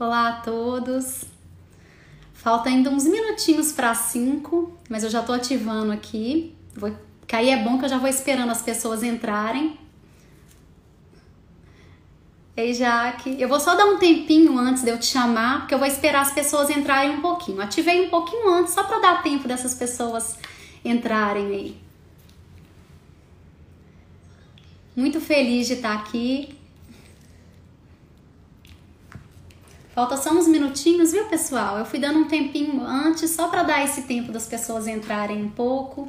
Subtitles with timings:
[0.00, 1.24] Olá a todos.
[2.32, 6.54] Falta ainda uns minutinhos para cinco, mas eu já estou ativando aqui.
[6.72, 6.96] Vou...
[7.26, 9.76] Que aí é bom que eu já vou esperando as pessoas entrarem.
[12.56, 15.78] Ei, Jaque, eu vou só dar um tempinho antes de eu te chamar, porque eu
[15.80, 17.60] vou esperar as pessoas entrarem um pouquinho.
[17.60, 20.38] Ativei um pouquinho antes, só para dar tempo dessas pessoas
[20.84, 21.76] entrarem aí.
[24.94, 26.57] Muito feliz de estar aqui.
[29.98, 31.76] Falta só uns minutinhos, viu, pessoal?
[31.76, 35.50] Eu fui dando um tempinho antes, só para dar esse tempo das pessoas entrarem um
[35.50, 36.08] pouco.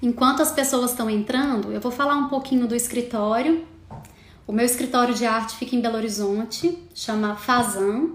[0.00, 3.62] Enquanto as pessoas estão entrando, eu vou falar um pouquinho do escritório.
[4.46, 8.12] O meu escritório de arte fica em Belo Horizonte, chama Fazan.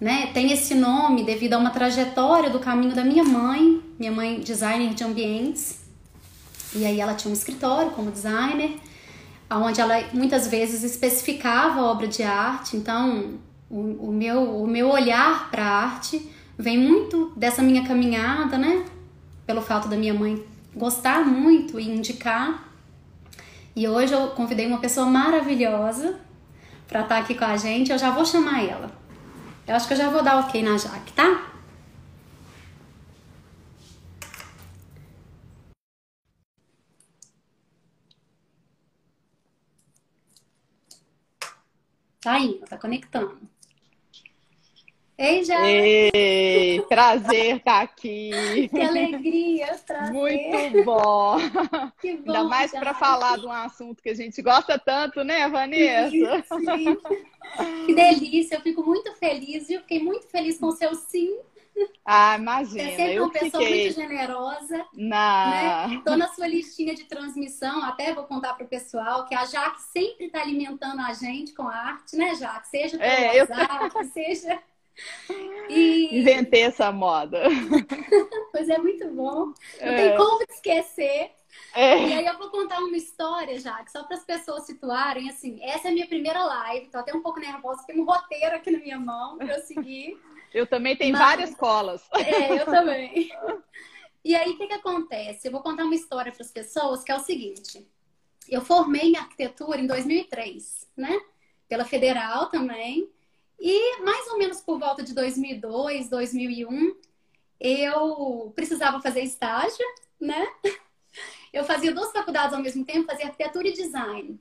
[0.00, 0.28] Né?
[0.32, 4.94] Tem esse nome devido a uma trajetória do caminho da minha mãe, minha mãe designer
[4.94, 5.80] de ambientes.
[6.74, 8.76] E aí ela tinha um escritório como designer,
[9.50, 12.76] onde ela muitas vezes especificava obra de arte.
[12.76, 18.84] Então, o, o meu, o meu olhar para arte vem muito dessa minha caminhada, né?
[19.46, 22.68] Pelo fato da minha mãe gostar muito e indicar.
[23.74, 26.18] E hoje eu convidei uma pessoa maravilhosa
[26.86, 27.90] para estar tá aqui com a gente.
[27.90, 28.97] Eu já vou chamar ela.
[29.68, 31.28] Eu acho que eu já vou dar ok na Jaque, tá?
[42.20, 43.40] Tá indo, tá conectando.
[45.18, 45.68] Ei, já.
[45.68, 48.30] Ei, prazer estar tá aqui.
[48.70, 50.12] Que alegria, prazer.
[50.12, 51.36] Muito bom.
[52.00, 52.30] Que bom.
[52.30, 56.10] Ainda mais para falar de um assunto que a gente gosta tanto, né, Vanessa?
[56.10, 56.96] Sim, sim.
[57.86, 59.80] Que delícia, eu fico muito feliz, viu?
[59.80, 61.36] Fiquei muito feliz com o seu sim.
[62.04, 62.84] Ah, imagina.
[62.84, 63.82] Você é sempre uma pessoa fiquei...
[63.84, 64.86] muito generosa.
[64.94, 65.88] Na...
[65.88, 66.02] Né?
[66.04, 70.26] Tô na sua listinha de transmissão, até vou contar pro pessoal que a Jaque sempre
[70.26, 72.68] está alimentando a gente com a arte, né, Jaque?
[72.68, 74.04] Seja pelo é, WhatsApp, eu...
[74.10, 74.62] seja
[75.68, 76.18] e...
[76.18, 77.42] Inventei essa moda.
[78.52, 79.46] pois é, muito bom.
[79.46, 79.96] Não é.
[79.96, 81.32] tem como esquecer.
[81.74, 82.08] É.
[82.08, 85.62] E aí eu vou contar uma história, já, que só para as pessoas situarem, assim,
[85.62, 88.70] essa é a minha primeira live, tô até um pouco nervosa, tem um roteiro aqui
[88.70, 90.18] na minha mão para eu seguir.
[90.52, 91.20] Eu também tenho Mas...
[91.20, 92.08] várias colas.
[92.14, 93.30] É, eu também.
[94.24, 95.46] E aí, o que, que acontece?
[95.46, 97.86] Eu vou contar uma história para as pessoas que é o seguinte.
[98.48, 101.18] Eu formei em arquitetura em 2003, né?
[101.68, 103.08] Pela Federal também.
[103.58, 106.96] E mais ou menos por volta de 2002, 2001,
[107.60, 109.84] eu precisava fazer estágio,
[110.20, 110.46] né?
[111.52, 114.38] Eu fazia duas faculdades ao mesmo tempo, fazia arquitetura e design.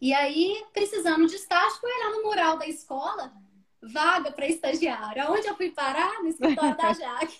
[0.00, 3.32] E aí, precisando de estágio, fui olhar no mural da escola,
[3.82, 5.22] vaga para estagiário.
[5.24, 6.22] Aonde eu fui parar?
[6.22, 7.38] No escritório da Jaque.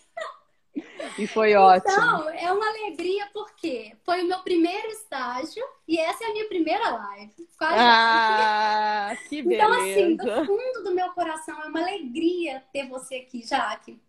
[1.18, 1.92] E foi ótimo.
[1.92, 6.48] Então, é uma alegria porque foi o meu primeiro estágio e essa é a minha
[6.48, 7.48] primeira live.
[7.60, 9.64] ah, que beleza.
[9.64, 14.00] Então, assim, do fundo do meu coração, é uma alegria ter você aqui, Jaque.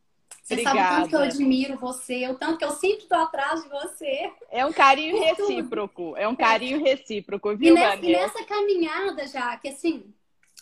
[0.43, 0.79] Você Obrigada.
[0.79, 3.69] sabe o tanto que eu admiro você, o tanto que eu sempre estou atrás de
[3.69, 4.31] você.
[4.49, 6.15] É um carinho recíproco.
[6.17, 10.11] É um carinho recíproco, viu, e nessa, e nessa caminhada, Jaque, assim,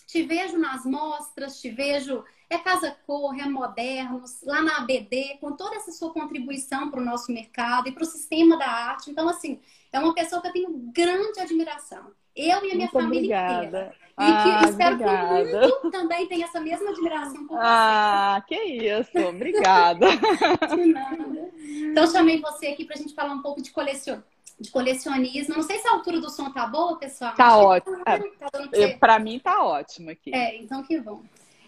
[0.07, 5.51] te vejo nas mostras, te vejo é Casa Cor, é Modernos, lá na ABD, com
[5.51, 9.11] toda essa sua contribuição para o nosso mercado e para o sistema da arte.
[9.11, 9.59] Então, assim,
[9.91, 12.11] é uma pessoa que eu tenho grande admiração.
[12.33, 13.65] Eu e a minha Muito família obrigada.
[13.65, 13.95] inteira.
[14.19, 15.43] E ah, que espero obrigada.
[15.43, 17.67] que o mundo também tenha essa mesma admiração por você.
[17.67, 19.19] Ah, que isso.
[19.19, 20.07] Obrigada.
[20.73, 21.51] De nada.
[21.57, 25.55] Então, chamei você aqui para a gente falar um pouco de colecionismo de colecionismo.
[25.55, 27.35] Não sei se a altura do som tá boa, pessoal.
[27.35, 28.03] Tá ótimo.
[28.03, 30.33] Tá, tá para mim tá ótimo aqui.
[30.33, 31.21] É, então que bom.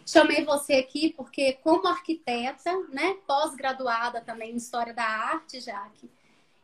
[0.06, 6.10] Chamei você aqui porque, como arquiteta, né, pós-graduada também em História da Arte, Jaque,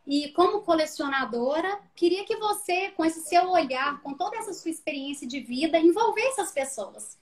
[0.04, 5.26] e como colecionadora, queria que você, com esse seu olhar, com toda essa sua experiência
[5.28, 7.16] de vida, envolvesse as pessoas.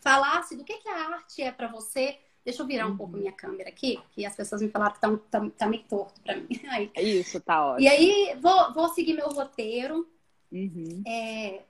[0.00, 2.18] Falasse do que, que a arte é para você.
[2.44, 2.96] Deixa eu virar um uhum.
[2.96, 6.20] pouco minha câmera aqui, que as pessoas me falaram que tá, tá, tá meio torto
[6.20, 6.48] para mim.
[6.70, 6.90] Aí.
[6.96, 7.80] Isso, tá ótimo.
[7.80, 10.08] E aí, vou, vou seguir meu roteiro.
[10.50, 11.02] Uhum.
[11.06, 11.60] É.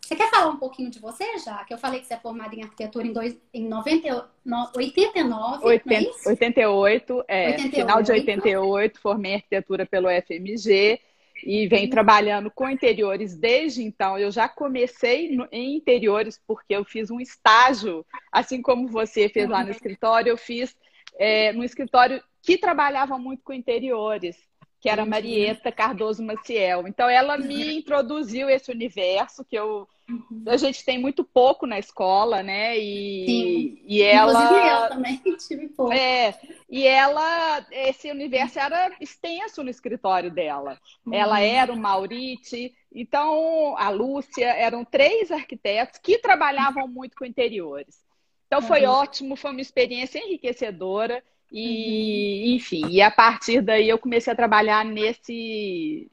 [0.00, 1.64] Você quer falar um pouquinho de você já?
[1.64, 5.64] Que eu falei que você é formada em arquitetura em, dois, em 90, no, 89,
[5.64, 11.00] 80, é 88, é, 88, final de 88, formei arquitetura pelo FMG
[11.44, 11.90] e venho uhum.
[11.90, 14.18] trabalhando com interiores desde então.
[14.18, 19.48] Eu já comecei no, em interiores porque eu fiz um estágio, assim como você fez
[19.48, 19.70] lá no uhum.
[19.72, 20.76] escritório, eu fiz
[21.18, 24.36] é, no escritório que trabalhava muito com interiores
[24.82, 26.88] que era Marieta Cardoso Maciel.
[26.88, 30.44] Então, ela me introduziu esse universo que eu uhum.
[30.46, 32.78] a gente tem muito pouco na escola, né?
[32.78, 33.82] E, Sim.
[33.86, 34.32] e ela.
[34.32, 35.92] Inclusive eu também tive pouco.
[35.92, 36.38] É,
[36.68, 40.78] e ela, esse universo era extenso no escritório dela.
[41.06, 41.14] Uhum.
[41.14, 48.02] Ela era o Maurite, então a Lúcia, eram três arquitetos que trabalhavam muito com interiores.
[48.46, 48.92] Então foi uhum.
[48.92, 51.22] ótimo, foi uma experiência enriquecedora.
[51.50, 52.56] E, uhum.
[52.56, 56.10] enfim, e a partir daí eu comecei a trabalhar nesse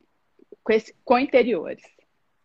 [0.64, 1.82] com, esse, com interiores.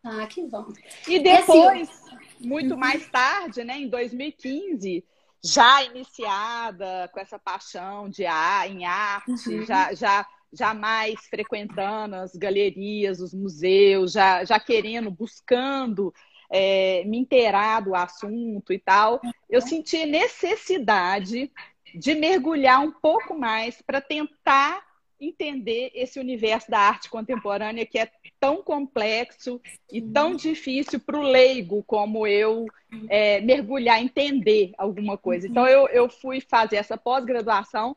[0.05, 0.67] Ah, que bom.
[1.09, 2.81] E depois, assim, muito uhum.
[2.81, 5.03] mais tarde, né, em 2015,
[5.43, 9.65] já iniciada com essa paixão de ar, em arte, uhum.
[9.65, 16.12] já, já, já mais frequentando as galerias, os museus, já, já querendo, buscando
[16.50, 19.67] é, me inteirar do assunto e tal, eu uhum.
[19.67, 21.50] senti necessidade
[21.95, 24.83] de mergulhar um pouco mais para tentar
[25.20, 29.61] entender esse universo da arte contemporânea que é tão complexo
[29.93, 32.66] e tão difícil para o leigo como eu
[33.08, 35.46] é, mergulhar, entender alguma coisa.
[35.46, 37.96] Então, eu, eu fui fazer essa pós-graduação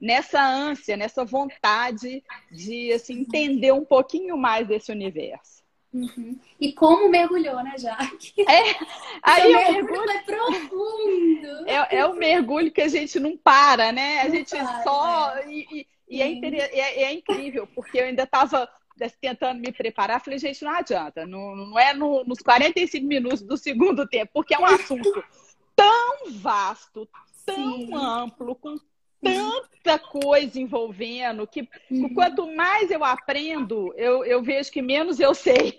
[0.00, 5.62] nessa ânsia, nessa vontade de assim, entender um pouquinho mais desse universo.
[5.92, 6.38] Uhum.
[6.58, 8.34] E como mergulhou, né, Jaque?
[8.48, 8.74] É,
[9.22, 11.68] aí o mergulho é profundo.
[11.68, 14.20] É, é o mergulho que a gente não para, né?
[14.20, 15.36] A não gente para, só.
[15.36, 15.52] É.
[15.52, 18.68] E, e, e é, é, é, incrível, porque eu ainda estava
[19.18, 20.20] tentando me preparar.
[20.20, 24.54] Falei, gente, não adianta, não, não é no, nos 45 minutos do segundo tempo, porque
[24.54, 25.24] é um assunto
[25.74, 27.08] tão vasto,
[27.46, 27.94] tão Sim.
[27.94, 28.76] amplo, com
[29.22, 32.12] tanta coisa envolvendo que uhum.
[32.12, 35.78] quanto mais eu aprendo, eu, eu vejo que menos eu sei.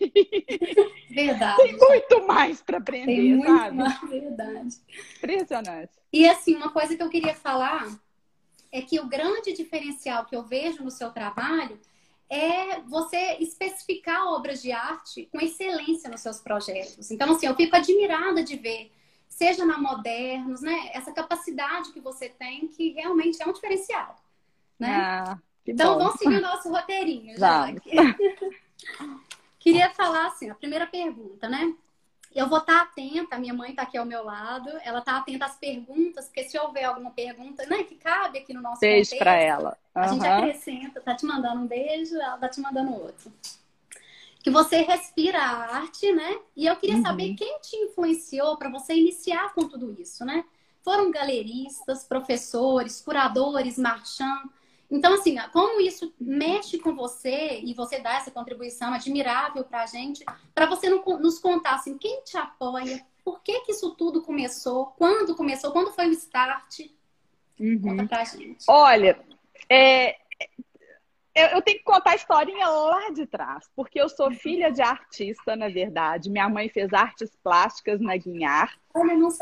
[1.12, 1.62] Verdade.
[1.62, 3.78] Tem muito mais para aprender, Tem muito sabe?
[3.78, 4.76] Mais, verdade.
[5.18, 5.92] Impressionante.
[6.12, 7.86] E assim, uma coisa que eu queria falar
[8.74, 11.80] é que o grande diferencial que eu vejo no seu trabalho
[12.28, 17.12] é você especificar obras de arte com excelência nos seus projetos.
[17.12, 18.92] Então, assim, eu fico admirada de ver
[19.30, 20.90] seja na Modernos, né?
[20.94, 24.16] Essa capacidade que você tem que realmente é um diferencial,
[24.80, 24.96] né?
[24.96, 26.06] Ah, então, bom.
[26.06, 27.38] vamos seguir o nosso roteirinho.
[27.38, 27.68] Já.
[29.60, 31.74] Queria falar assim, a primeira pergunta, né?
[32.36, 35.46] Eu vou estar atenta, a minha mãe está aqui ao meu lado, ela está atenta
[35.46, 39.36] às perguntas, porque se houver alguma pergunta né, que cabe aqui no nosso Beijo para
[39.36, 39.78] ela.
[39.96, 40.02] Uhum.
[40.02, 43.32] A gente acrescenta, tá te mandando um beijo, ela tá te mandando outro
[44.44, 46.38] que você respira a arte, né?
[46.54, 47.02] E eu queria uhum.
[47.02, 50.44] saber quem te influenciou para você iniciar com tudo isso, né?
[50.84, 54.44] Foram galeristas, professores, curadores, marchand.
[54.90, 59.86] Então, assim, como isso mexe com você e você dá essa contribuição admirável para a
[59.86, 64.88] gente, para você nos contar, assim, quem te apoia, por que que isso tudo começou,
[64.98, 66.82] quando começou, quando foi o start?
[67.60, 67.82] Uhum.
[67.82, 68.66] Conta pra gente.
[68.68, 69.20] Olha,
[69.70, 70.18] é,
[71.36, 74.84] eu, eu, tenho que contar a historinha lá de trás, porque eu sou filha de
[74.84, 76.30] artista, na verdade.
[76.30, 78.78] Minha mãe fez artes plásticas na Guinhar.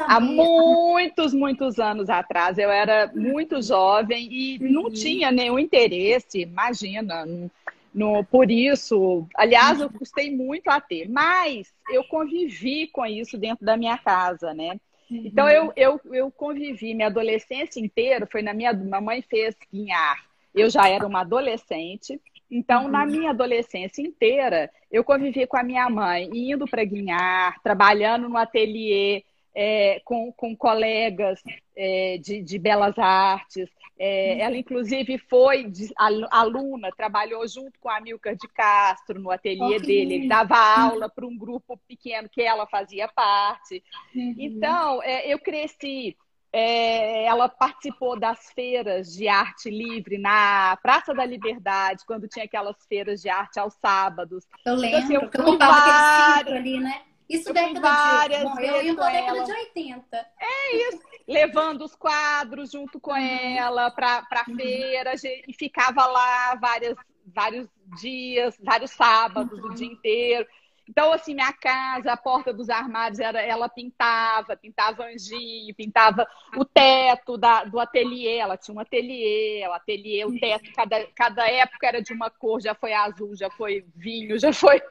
[0.07, 2.57] Há muitos, muitos anos atrás.
[2.57, 4.71] Eu era muito jovem e uhum.
[4.71, 7.51] não tinha nenhum interesse, imagina, no,
[7.93, 9.27] no, por isso.
[9.35, 14.53] Aliás, eu custei muito a ter, mas eu convivi com isso dentro da minha casa,
[14.53, 14.79] né?
[15.09, 15.23] Uhum.
[15.25, 18.71] Então eu, eu, eu convivi minha adolescência inteira, foi na minha.
[18.71, 22.19] Minha mãe fez guinhar eu já era uma adolescente.
[22.50, 23.12] Então, na uhum.
[23.12, 29.24] minha adolescência inteira, eu convivi com a minha mãe, indo para Guinhar, trabalhando no ateliê
[29.56, 31.42] é, com, com colegas
[31.75, 33.69] é, de, de belas artes.
[33.98, 35.93] É, ela, inclusive, foi de,
[36.31, 40.15] aluna, trabalhou junto com a Milka de Castro no ateliê oh, dele.
[40.15, 43.84] Ele dava aula para um grupo pequeno que ela fazia parte.
[44.15, 44.36] Uhum.
[44.38, 46.17] Então, é, eu cresci
[46.53, 52.75] é, ela participou das feiras de arte livre na Praça da Liberdade, quando tinha aquelas
[52.88, 54.46] feiras de arte aos sábados.
[54.65, 56.58] Eu lembro, então, assim, eu, eu várias...
[56.58, 57.01] ali, né?
[57.29, 58.46] Isso década várias de...
[58.46, 60.17] Bom, eu ia na década de 80.
[60.17, 61.00] É isso.
[61.25, 63.17] Levando os quadros junto com uhum.
[63.17, 64.55] ela para a uhum.
[64.58, 65.13] feira
[65.48, 67.70] e ficava lá várias, vários
[68.01, 69.70] dias, vários sábados, uhum.
[69.70, 70.46] o dia inteiro.
[70.89, 76.65] Então, assim, minha casa, a porta dos armários, era, ela pintava, pintava anjinho, pintava o
[76.65, 78.38] teto da, do ateliê.
[78.38, 82.61] Ela tinha um ateliê, o ateliê, o teto, cada, cada época era de uma cor,
[82.61, 84.81] já foi azul, já foi vinho, já foi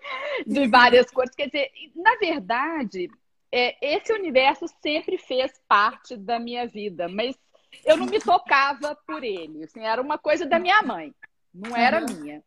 [0.46, 1.34] de várias cores.
[1.34, 3.10] Quer dizer, na verdade,
[3.52, 7.36] é, esse universo sempre fez parte da minha vida, mas
[7.84, 9.64] eu não me tocava por ele.
[9.64, 11.14] Assim, era uma coisa da minha mãe,
[11.52, 12.42] não era minha.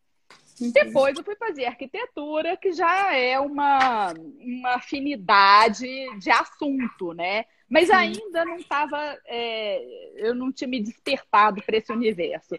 [0.60, 5.86] Depois eu fui fazer arquitetura, que já é uma, uma afinidade
[6.18, 7.44] de assunto, né?
[7.68, 9.82] Mas ainda não estava, é,
[10.16, 12.54] eu não tinha me despertado para esse universo.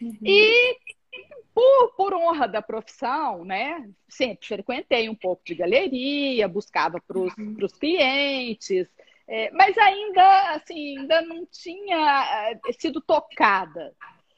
[0.00, 0.16] Uhum.
[0.22, 0.78] E
[1.54, 3.88] por, por honra da profissão, né?
[4.08, 7.56] Sempre frequentei um pouco de galeria, buscava para os uhum.
[7.78, 8.88] clientes,
[9.28, 13.94] é, mas ainda assim, ainda não tinha é, sido tocada.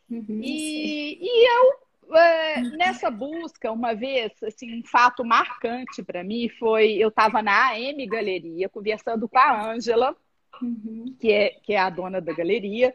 [0.09, 6.49] Uhum, e, e eu é, nessa busca, uma vez, assim, um fato marcante para mim
[6.49, 10.17] foi eu estava na AM Galeria conversando com a Ângela,
[10.63, 11.17] uhum.
[11.19, 12.95] que, é, que é a dona da galeria,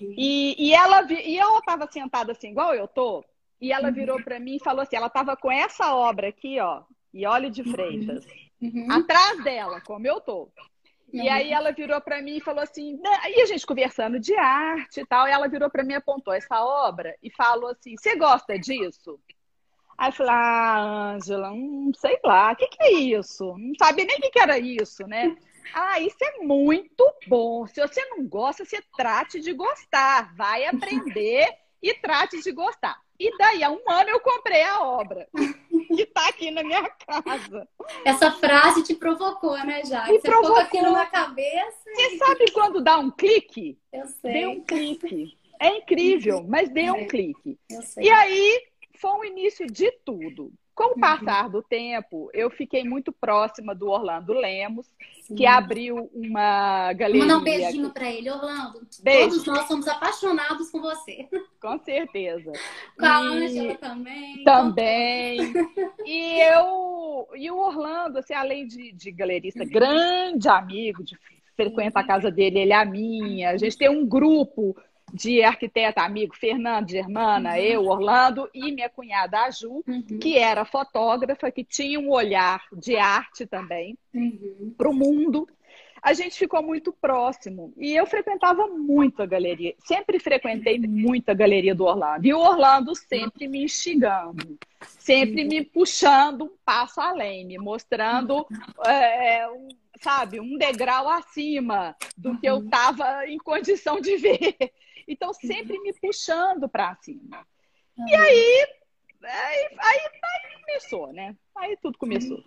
[0.00, 3.24] e, e ela e eu estava sentada assim, igual eu tô,
[3.60, 4.22] e ela virou uhum.
[4.22, 7.64] para mim e falou assim: ela estava com essa obra aqui, ó, e olha de
[7.64, 8.26] Freitas,
[8.60, 8.86] uhum.
[8.90, 10.48] atrás dela, como eu tô.
[11.12, 11.32] E uhum.
[11.32, 15.06] aí ela virou para mim e falou assim, aí a gente conversando de arte e
[15.06, 18.58] tal, e ela virou para mim e apontou essa obra e falou assim: "Você gosta
[18.58, 19.18] disso?"
[19.96, 23.56] Aí eu falei: "Ah, Ângela, não sei lá, o que, que é isso?
[23.56, 25.34] Não sabia nem o que, que era isso, né?"
[25.74, 27.66] Ah, isso é muito bom.
[27.66, 30.34] Se você não gosta, você trate de gostar.
[30.34, 31.46] Vai aprender
[31.82, 32.98] e trate de gostar.
[33.18, 35.28] E daí, há um ano eu comprei a obra.
[35.96, 37.68] que está aqui na minha casa.
[38.04, 40.06] Essa frase te provocou, né, já?
[40.06, 41.78] Me Você provocou aquilo na cabeça.
[41.84, 42.18] Você e...
[42.18, 43.78] sabe quando dá um clique?
[43.92, 44.32] Eu sei.
[44.32, 45.36] Deu um clique.
[45.60, 47.58] É incrível, mas deu um clique.
[47.98, 48.62] E aí
[48.96, 50.52] foi o início de tudo.
[50.78, 51.00] Com o uhum.
[51.00, 54.86] passar do tempo, eu fiquei muito próxima do Orlando Lemos,
[55.22, 55.34] Sim.
[55.34, 57.22] que abriu uma galeria.
[57.22, 58.86] Manda um beijinho para ele, Orlando.
[59.02, 59.30] Beijo.
[59.30, 61.28] Todos nós somos apaixonados com você.
[61.60, 62.52] Com certeza.
[62.96, 64.44] Com a Ângela também.
[64.44, 65.52] Também.
[66.06, 71.18] e eu e o Orlando, assim, além de, de galerista, grande amigo, de
[71.56, 73.50] frequenta a casa dele, ele é a minha.
[73.50, 74.76] A gente tem um grupo
[75.12, 77.56] de arquiteta amigo, Fernando Germana, uhum.
[77.56, 80.18] eu, Orlando e minha cunhada a Ju, uhum.
[80.20, 84.74] que era fotógrafa, que tinha um olhar de arte também uhum.
[84.76, 85.48] para o mundo.
[86.02, 91.34] A gente ficou muito próximo e eu frequentava muito a galeria, sempre frequentei muito a
[91.34, 92.26] galeria do Orlando.
[92.26, 94.58] E o Orlando sempre me instigando,
[94.98, 98.46] sempre me puxando um passo além, me mostrando
[98.86, 99.68] é, um,
[100.00, 104.56] sabe, um degrau acima do que eu estava em condição de ver.
[105.08, 107.46] Então, sempre me puxando para cima.
[108.06, 108.66] E aí,
[109.24, 111.34] aí, aí, aí, começou, né?
[111.56, 112.44] Aí tudo começou.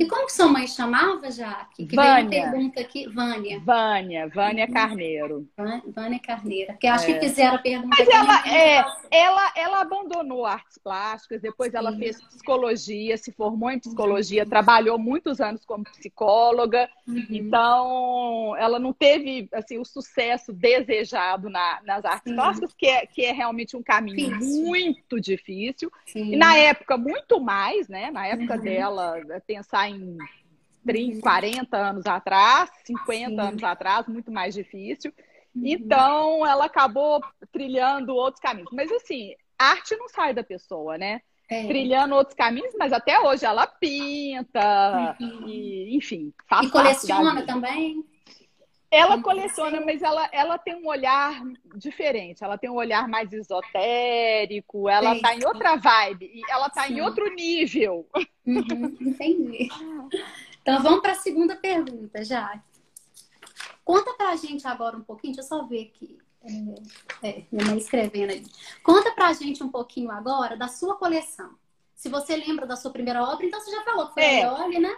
[0.00, 1.84] E como que sua mãe chamava, Jaque?
[1.84, 2.14] Que Vânia.
[2.26, 3.06] veio uma pergunta aqui.
[3.06, 3.60] Vânia.
[3.60, 4.66] Vânia, Vânia.
[4.66, 5.46] Carneiro.
[5.94, 6.74] Vânia Carneiro.
[6.78, 7.12] Que acho é.
[7.12, 7.96] que fizeram a pergunta.
[7.98, 11.76] Mas ela, é, ela, ela abandonou artes plásticas, depois Sim.
[11.76, 14.48] ela fez psicologia, se formou em psicologia, uhum.
[14.48, 16.88] trabalhou muitos anos como psicóloga.
[17.06, 17.26] Uhum.
[17.28, 22.36] Então, ela não teve assim, o sucesso desejado na, nas artes Sim.
[22.36, 25.92] plásticas, que é, que é realmente um caminho muito difícil.
[26.14, 28.10] E na época, muito mais, né?
[28.10, 28.62] Na época uhum.
[28.62, 30.16] dela, pensar em
[30.86, 33.40] 30, 40 anos atrás, 50 Sim.
[33.40, 35.12] anos atrás, muito mais difícil.
[35.54, 35.62] Uhum.
[35.66, 37.20] Então, ela acabou
[37.52, 38.70] trilhando outros caminhos.
[38.72, 41.20] Mas, assim, arte não sai da pessoa, né?
[41.50, 41.66] É.
[41.66, 45.48] Trilhando outros caminhos, mas até hoje ela pinta, uhum.
[45.48, 46.32] e, enfim.
[46.48, 48.04] Faz e coleciona também?
[48.90, 51.40] Ela coleciona, mas ela, ela tem um olhar
[51.76, 52.42] diferente.
[52.42, 54.88] Ela tem um olhar mais esotérico.
[54.88, 56.42] Ela está em outra vibe.
[56.48, 58.04] Ela está em outro nível.
[58.44, 59.68] Uhum, entendi.
[60.60, 62.60] Então vamos para a segunda pergunta, já.
[63.84, 65.34] Conta para a gente agora um pouquinho.
[65.34, 66.18] Deixa eu só ver aqui.
[67.22, 68.44] É, é, minha mãe escrevendo aí.
[68.82, 71.54] Conta para a gente um pouquinho agora da sua coleção.
[71.94, 74.42] Se você lembra da sua primeira obra, então você já falou que foi é.
[74.42, 74.96] a Dolly, né?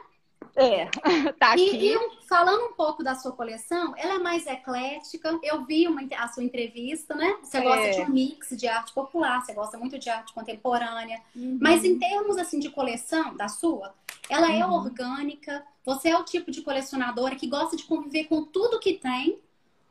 [0.54, 0.86] É,
[1.38, 1.94] tá aqui.
[1.94, 5.38] E, falando um pouco da sua coleção, ela é mais eclética.
[5.42, 7.36] Eu vi uma, a sua entrevista, né?
[7.42, 7.62] Você é.
[7.62, 11.20] gosta de um mix de arte popular, você gosta muito de arte contemporânea.
[11.34, 11.58] Uhum.
[11.60, 13.94] Mas em termos assim de coleção da sua,
[14.28, 14.72] ela é uhum.
[14.72, 15.64] é orgânica.
[15.84, 19.38] Você é o tipo de colecionadora que gosta de conviver com tudo que tem.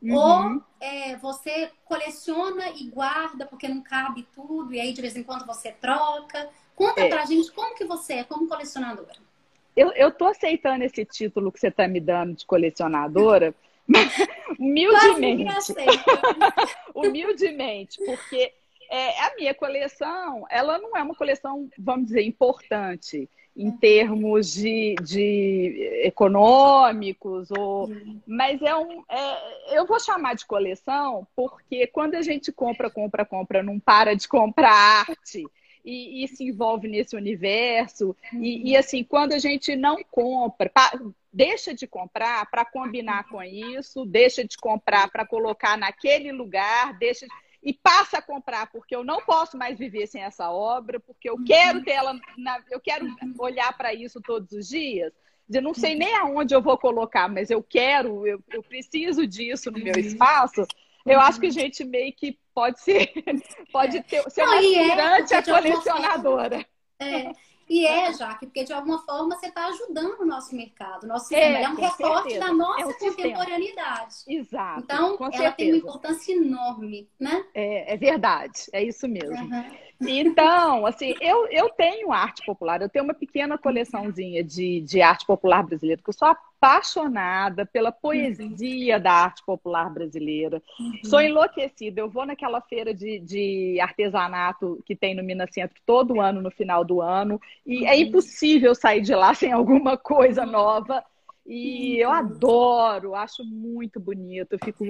[0.01, 0.15] Uhum.
[0.15, 5.24] Ou é, você coleciona e guarda porque não cabe tudo, e aí de vez em
[5.24, 6.50] quando você troca.
[6.75, 7.10] Conta é.
[7.10, 9.30] pra gente como que você é como colecionadora
[9.75, 13.53] eu, eu tô aceitando esse título que você está me dando de colecionadora,
[14.59, 15.73] humildemente.
[16.93, 18.53] humildemente, porque
[18.89, 23.77] é, a minha coleção, ela não é uma coleção, vamos dizer, importante em uhum.
[23.77, 27.89] termos de, de econômicos, ou,
[28.25, 33.25] mas é um, é, eu vou chamar de coleção porque quando a gente compra, compra,
[33.25, 35.45] compra, não para de comprar arte,
[35.83, 38.15] e, e se envolve nesse universo.
[38.33, 38.43] Uhum.
[38.43, 40.91] E, e, assim, quando a gente não compra, pa,
[41.31, 47.25] deixa de comprar para combinar com isso, deixa de comprar para colocar naquele lugar, deixa
[47.63, 51.43] e passa a comprar porque eu não posso mais viver sem essa obra, porque eu
[51.43, 51.83] quero uhum.
[51.83, 53.07] ter ela, na, eu quero
[53.38, 55.13] olhar para isso todos os dias.
[55.50, 59.69] Eu não sei nem aonde eu vou colocar, mas eu quero, eu, eu preciso disso
[59.69, 60.00] no meu uhum.
[60.00, 60.65] espaço.
[61.05, 63.12] Eu acho que a gente meio que pode ser,
[63.72, 66.65] pode ter, ser uma aspirante é, a colecionadora.
[67.00, 67.31] É,
[67.72, 71.08] e é, Jaque, porque de alguma forma você está ajudando o nosso mercado.
[71.08, 72.39] Nosso sistema é, é um recorte certeza.
[72.39, 74.13] da nossa é um contemporaneidade.
[74.13, 74.39] Sistema.
[74.41, 74.81] Exato.
[74.81, 75.53] Então, ela certeza.
[75.53, 77.46] tem uma importância enorme, né?
[77.53, 79.38] É, é verdade, é isso mesmo.
[79.38, 79.72] Uhum.
[80.01, 85.25] Então, assim, eu, eu tenho arte popular, eu tenho uma pequena coleçãozinha de, de arte
[85.25, 90.62] popular brasileira, que eu sou apaixonada pela poesia da arte popular brasileira.
[90.79, 91.00] Uhum.
[91.03, 92.01] Sou enlouquecida.
[92.01, 96.51] Eu vou naquela feira de, de artesanato que tem no Minas Centro todo ano, no
[96.51, 97.88] final do ano, e é uhum.
[97.88, 101.03] é impossível sair de lá sem alguma coisa nova.
[101.46, 104.86] E eu adoro, acho muito bonito, eu fico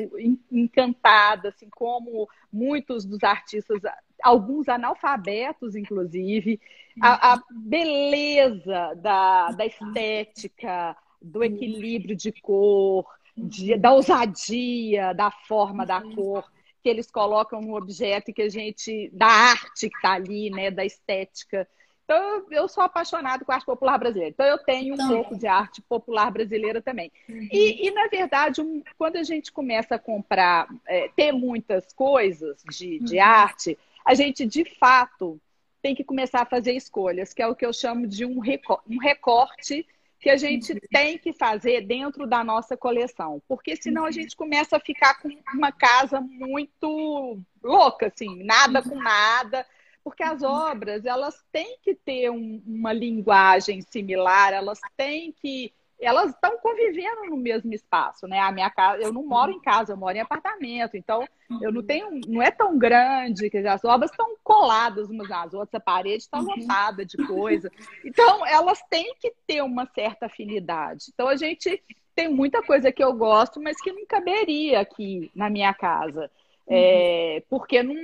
[0.51, 3.79] encantada, assim, como muitos dos artistas,
[4.23, 6.59] alguns analfabetos, inclusive,
[7.01, 13.05] a, a beleza da, da estética, do equilíbrio de cor,
[13.37, 16.43] de, da ousadia, da forma da cor
[16.81, 20.83] que eles colocam no objeto que a gente, da arte que está ali, né, da
[20.83, 21.67] estética.
[22.03, 24.31] Então, eu sou apaixonada com a arte popular brasileira.
[24.31, 27.11] Então, eu tenho um então, pouco de arte popular brasileira também.
[27.29, 27.47] Uhum.
[27.51, 32.63] E, e, na verdade, um, quando a gente começa a comprar, é, ter muitas coisas
[32.69, 33.23] de, de uhum.
[33.23, 35.39] arte, a gente, de fato,
[35.81, 38.81] tem que começar a fazer escolhas, que é o que eu chamo de um, recor
[39.01, 39.85] recorte
[40.19, 40.79] que a gente uhum.
[40.91, 43.41] tem que fazer dentro da nossa coleção.
[43.47, 44.11] Porque senão a uhum.
[44.11, 49.65] gente começa a ficar com uma casa muito louca, assim, nada com nada
[50.03, 56.31] porque as obras elas têm que ter um, uma linguagem similar, elas têm que elas
[56.31, 58.39] estão convivendo no mesmo espaço, né?
[58.39, 61.23] A minha casa, eu não moro em casa, eu moro em apartamento, então
[61.61, 65.75] eu não tenho, não é tão grande, que as obras estão coladas umas nas outras,
[65.75, 66.45] a parede está uhum.
[66.45, 67.71] lotada de coisa.
[68.03, 71.05] Então elas têm que ter uma certa afinidade.
[71.13, 71.81] Então a gente
[72.15, 76.29] tem muita coisa que eu gosto, mas que não caberia aqui na minha casa.
[76.73, 77.95] É, porque não,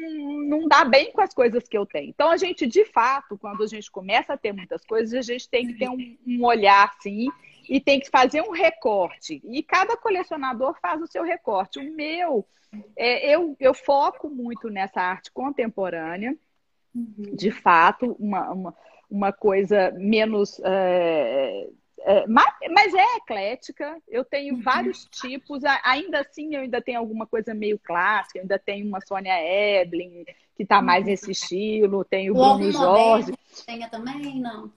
[0.43, 2.09] não dá bem com as coisas que eu tenho.
[2.09, 5.47] Então, a gente, de fato, quando a gente começa a ter muitas coisas, a gente
[5.47, 7.29] tem que ter um, um olhar, sim,
[7.69, 9.41] e tem que fazer um recorte.
[9.45, 11.79] E cada colecionador faz o seu recorte.
[11.79, 12.45] O meu,
[12.95, 16.35] é, eu, eu foco muito nessa arte contemporânea,
[16.95, 17.35] uhum.
[17.35, 18.75] de fato, uma, uma,
[19.09, 20.59] uma coisa menos.
[20.63, 24.61] É, é, mas, mas, é eclética, eu tenho uhum.
[24.61, 29.35] vários tipos, ainda assim eu ainda tenho alguma coisa meio clássica, ainda tenho uma Sônia
[29.81, 30.23] Eblin,
[30.55, 31.09] que está mais uhum.
[31.09, 33.33] nesse estilo, tenho o Bruno Jorge.
[33.65, 34.71] Tenha também, não?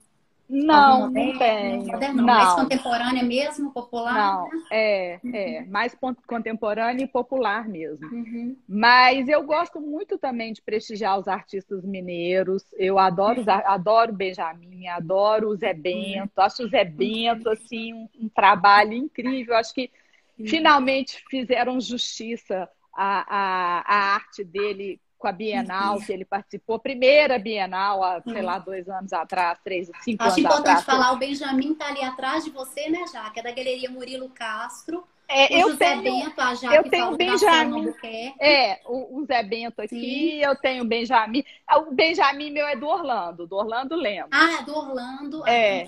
[0.51, 1.85] Não, não tem.
[2.13, 2.25] Não.
[2.25, 4.13] Mais contemporânea mesmo, popular?
[4.13, 4.63] Não, né?
[4.69, 8.05] é, é, mais contemporânea e popular mesmo.
[8.07, 8.57] Uhum.
[8.67, 12.65] Mas eu gosto muito também de prestigiar os artistas mineiros.
[12.73, 16.37] Eu adoro, adoro Benjamin, adoro o Zé Bento.
[16.39, 19.55] Acho o Zé Bento, assim, um, um trabalho incrível.
[19.55, 19.89] Acho que
[20.45, 27.37] finalmente fizeram justiça à, à, à arte dele com a Bienal que ele participou, primeira
[27.37, 30.45] Bienal, há, sei lá, dois anos atrás, três, cinco Acho anos atrás.
[30.45, 33.39] Acho importante falar, o Benjamin está ali atrás de você, né, Jaque?
[33.39, 35.03] É da Galeria Murilo Castro.
[35.29, 37.93] É, eu José tenho, Bento, a Jaque eu tenho o Benjamin.
[38.41, 40.43] É, o, o, Zé Bento aqui, Sim.
[40.43, 41.43] eu tenho o Benjamin.
[41.65, 44.29] Ah, o Benjamin meu é do Orlando, do Orlando Lemos.
[44.33, 45.47] Ah, é do Orlando.
[45.47, 45.87] É.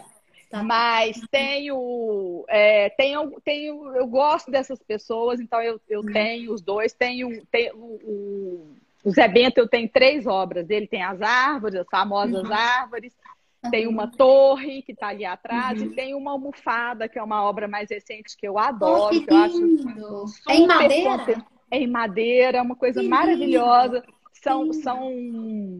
[0.50, 0.63] Tá.
[0.63, 6.13] Mas tenho, é, tenho, tenho, eu gosto dessas pessoas, então eu, eu uhum.
[6.13, 6.93] tenho os dois.
[6.93, 8.78] Tenho, tenho o, o
[9.10, 10.70] Zé Bento, eu tenho três obras.
[10.70, 12.54] Ele tem as árvores, as famosas uhum.
[12.54, 13.13] árvores.
[13.63, 13.72] Uhum.
[13.72, 15.88] Tem uma torre que está ali atrás uhum.
[15.88, 19.06] e tem uma almofada, que é uma obra mais recente que eu adoro.
[19.06, 21.46] Oh, que, que eu acho é em madeira?
[21.72, 24.00] É em madeira, é uma coisa que maravilhosa.
[24.00, 24.13] Lindo.
[24.34, 25.10] São, são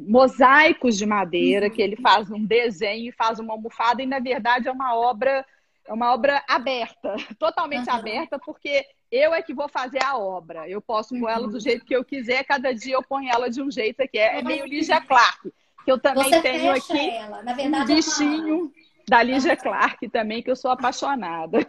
[0.08, 4.70] mosaicos de madeira que ele faz um desenho e faz uma almofada, e na verdade
[4.70, 5.46] é uma obra
[5.86, 7.96] é uma obra aberta, totalmente uhum.
[7.96, 10.68] aberta, porque eu é que vou fazer a obra.
[10.68, 11.60] Eu posso pôr ela do uhum.
[11.60, 14.18] jeito que eu quiser, cada dia eu ponho ela de um jeito aqui.
[14.18, 15.52] É, é meio Lígia Clark,
[15.86, 17.44] que eu também Você tenho aqui ela.
[17.44, 18.72] Na verdade, um bichinho é uma...
[19.08, 21.60] da Lígia Clark também, que eu sou apaixonada.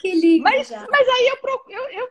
[0.00, 0.42] que lindo.
[0.42, 1.38] Mas, mas aí eu,
[1.70, 2.08] eu, eu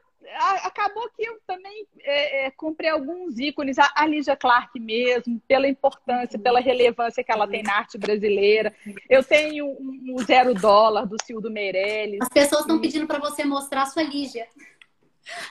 [0.63, 5.67] acabou que eu também é, é, comprei alguns ícones, a, a Lígia Clark mesmo, pela
[5.67, 8.73] importância, pela relevância que ela tem na arte brasileira.
[9.09, 12.19] Eu tenho um, um zero dólar do Cildo Meirelles.
[12.21, 14.47] As pessoas estão pedindo para você mostrar a sua Lígia.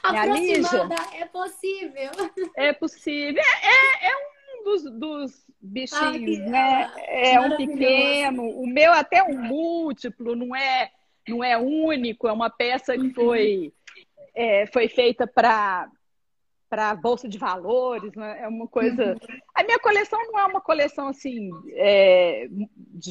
[0.03, 0.89] A Lígia?
[1.19, 2.11] É possível.
[2.57, 3.43] É possível.
[3.43, 6.93] É, é, é um dos, dos bichinhos, ah, né?
[7.07, 8.49] É um pequeno.
[8.49, 10.91] O meu até um múltiplo, não é,
[11.29, 13.73] não é único, é uma peça que foi
[14.35, 15.89] é, foi feita para
[16.69, 18.41] para bolsa de valores, né?
[18.41, 19.13] é uma coisa.
[19.13, 19.39] Uhum.
[19.55, 22.49] A minha coleção não é uma coleção assim é,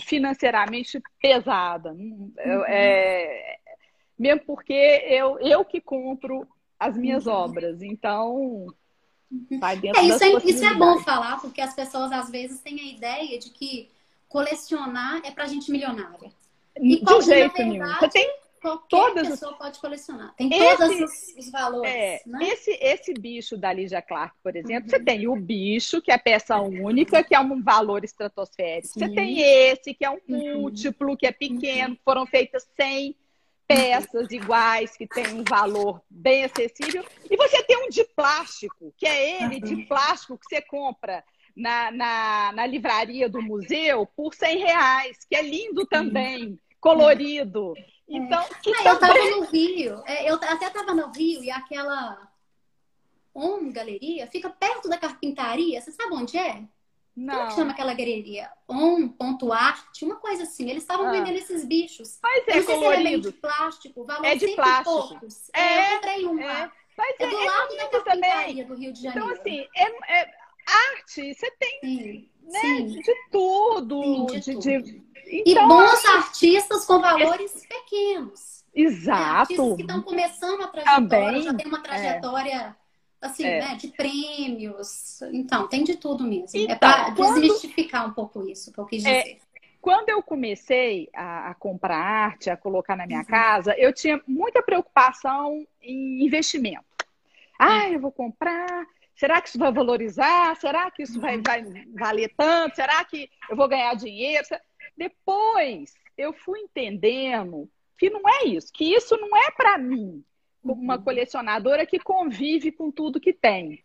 [0.04, 2.34] financeiramente pesada, uhum.
[2.66, 3.60] é,
[4.18, 4.74] mesmo porque
[5.08, 6.48] eu, eu que compro
[6.80, 7.34] as minhas uhum.
[7.34, 7.84] obras.
[7.84, 8.66] Então,
[9.60, 12.80] vai dentro é, isso, é, isso é bom falar, porque as pessoas às vezes têm
[12.80, 13.92] a ideia de que
[14.28, 16.32] colecionar é pra gente milionária.
[16.78, 17.94] E de jeito verdade, nenhum.
[18.00, 20.34] Você tem qualquer todas pessoa pode colecionar.
[20.36, 21.92] Tem esse, todos os, os valores.
[21.92, 22.40] É, né?
[22.48, 24.90] esse, esse bicho da Lígia Clark, por exemplo, uhum.
[24.90, 28.88] você tem o bicho, que é peça única, que é um valor estratosférico.
[28.88, 29.00] Sim.
[29.00, 30.62] Você tem esse, que é um uhum.
[30.62, 33.16] múltiplo, que é pequeno, foram feitas 100
[33.68, 37.04] peças iguais, que tem um valor bem acessível.
[37.30, 41.24] E você tem um de plástico, que é ele de plástico que você compra
[41.56, 47.74] na, na, na livraria do museu por 100 reais, que é lindo também, colorido.
[48.12, 52.30] Então, que ah, eu tava no Rio, é, eu até tava no Rio e aquela
[53.34, 55.82] On Galeria fica perto da carpintaria.
[55.82, 56.64] Você sabe onde é?
[57.16, 57.36] Não.
[57.36, 58.50] Como que chama aquela galeria?
[58.68, 60.70] On.art, uma coisa assim.
[60.70, 61.12] Eles estavam ah.
[61.12, 62.20] vendendo esses bichos.
[62.22, 63.24] Mas é colorido.
[63.24, 65.28] Se é de plástico, valor é de plástico.
[65.54, 66.46] É, é, eu comprei um é.
[66.46, 66.72] lá.
[66.98, 68.66] Mas é, do é lado da carpintaria também.
[68.66, 69.40] do Rio de então, Janeiro.
[69.40, 70.34] Então, assim, é, é
[70.68, 72.30] arte, você tem Sim.
[72.44, 72.86] Né, Sim.
[72.88, 74.04] de tudo.
[74.04, 74.84] Sim, de, de, tudo.
[74.84, 78.64] de então, e bons artistas com valores pequenos.
[78.74, 79.18] Exato.
[79.18, 79.40] Né?
[79.40, 82.56] Artistas que estão começando a trajetória, Também, já tem uma trajetória
[83.22, 83.26] é.
[83.26, 83.60] assim, é.
[83.60, 85.22] né, de prêmios.
[85.34, 86.60] Então, tem de tudo mesmo.
[86.60, 87.42] É então, é para quando...
[87.42, 89.32] desmistificar um pouco isso que eu quis é, dizer.
[89.32, 93.26] É, quando eu comecei a, a, comprar arte, a colocar na minha uhum.
[93.26, 96.86] casa, eu tinha muita preocupação em investimento.
[97.58, 98.86] Ah, eu vou comprar.
[99.16, 100.56] Será que isso vai valorizar?
[100.56, 101.44] Será que isso vai, uhum.
[101.46, 101.64] vai
[101.96, 102.76] valer tanto?
[102.76, 104.46] Será que eu vou ganhar dinheiro?
[104.96, 110.24] Depois eu fui entendendo que não é isso, que isso não é para mim,
[110.62, 111.04] como uma uhum.
[111.04, 113.84] colecionadora que convive com tudo que tem.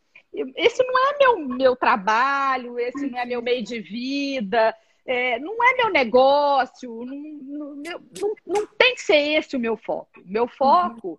[0.54, 4.74] Esse não é meu, meu trabalho, esse não é meu meio de vida,
[5.06, 9.76] é, não é meu negócio, não, não, não, não, tem que ser esse o meu
[9.76, 10.20] foco.
[10.24, 11.18] Meu foco uhum.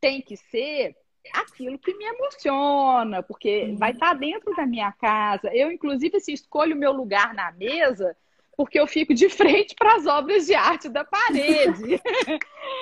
[0.00, 0.96] tem que ser
[1.32, 5.54] aquilo que me emociona, porque vai estar tá dentro da minha casa.
[5.54, 8.16] Eu, inclusive, se escolho o meu lugar na mesa
[8.56, 12.00] porque eu fico de frente para as obras de arte da parede.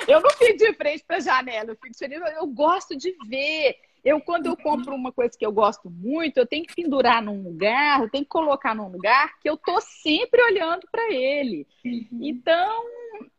[0.09, 3.15] eu não fico de frente para a janela, eu fico de frente, eu gosto de
[3.27, 3.77] ver.
[4.05, 7.41] Eu, quando eu compro uma coisa que eu gosto muito, eu tenho que pendurar num
[7.41, 11.69] lugar, eu tenho que colocar num lugar que eu tô sempre olhando para ele.
[11.85, 12.19] Uhum.
[12.21, 12.83] Então,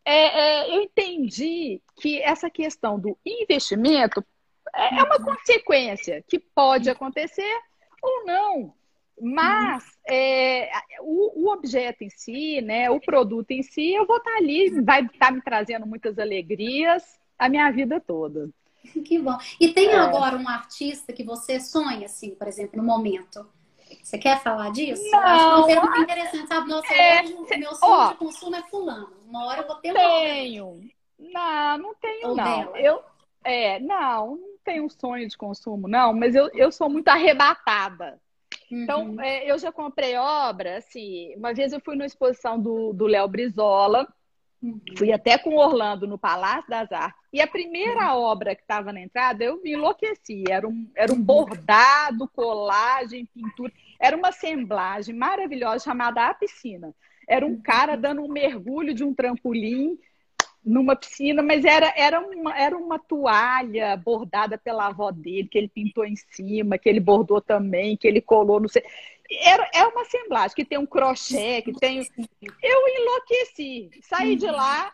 [0.06, 4.24] é, é, eu entendi que essa questão do investimento
[4.74, 5.24] é, é uma uhum.
[5.24, 7.60] consequência que pode acontecer
[8.02, 8.74] ou não.
[9.20, 14.36] Mas é, o, o, objeto em si, né, o produto em si, eu vou estar
[14.36, 18.50] ali, vai estar me trazendo muitas alegrias a minha vida toda.
[19.04, 19.36] Que bom.
[19.60, 19.96] E tem é.
[19.96, 23.46] agora um artista que você sonha, assim, por exemplo, no momento?
[24.02, 25.02] Você quer falar disso?
[25.10, 25.18] Não.
[25.18, 26.68] Acho que é uma pergunta interessante, sabe?
[26.68, 29.12] Nossa, é, meu sonho ó, de consumo é fulano.
[29.26, 30.80] Uma hora eu vou ter uma Tenho.
[31.18, 32.44] Não, não tenho, Ou não.
[32.44, 32.78] Dela.
[32.78, 33.02] Eu,
[33.44, 38.20] é, não, não tenho um sonho de consumo, não, mas eu, eu sou muito arrebatada.
[38.82, 39.20] Então, uhum.
[39.20, 44.06] é, eu já comprei obra, assim, uma vez eu fui numa exposição do Léo Brizola,
[44.60, 44.80] uhum.
[44.96, 48.22] fui até com Orlando no Palácio das Artes, e a primeira uhum.
[48.22, 53.72] obra que estava na entrada, eu me enlouqueci, era um, era um bordado, colagem, pintura,
[54.00, 56.94] era uma assemblagem maravilhosa chamada A Piscina.
[57.26, 59.98] Era um cara dando um mergulho de um trampolim
[60.64, 65.68] numa piscina, mas era, era, uma, era uma toalha bordada pela avó dele, que ele
[65.68, 68.68] pintou em cima, que ele bordou também, que ele colou no.
[69.42, 72.06] Era, é uma assemblagem que tem um crochê, que tem.
[72.62, 73.90] Eu enlouqueci.
[74.02, 74.92] Saí de lá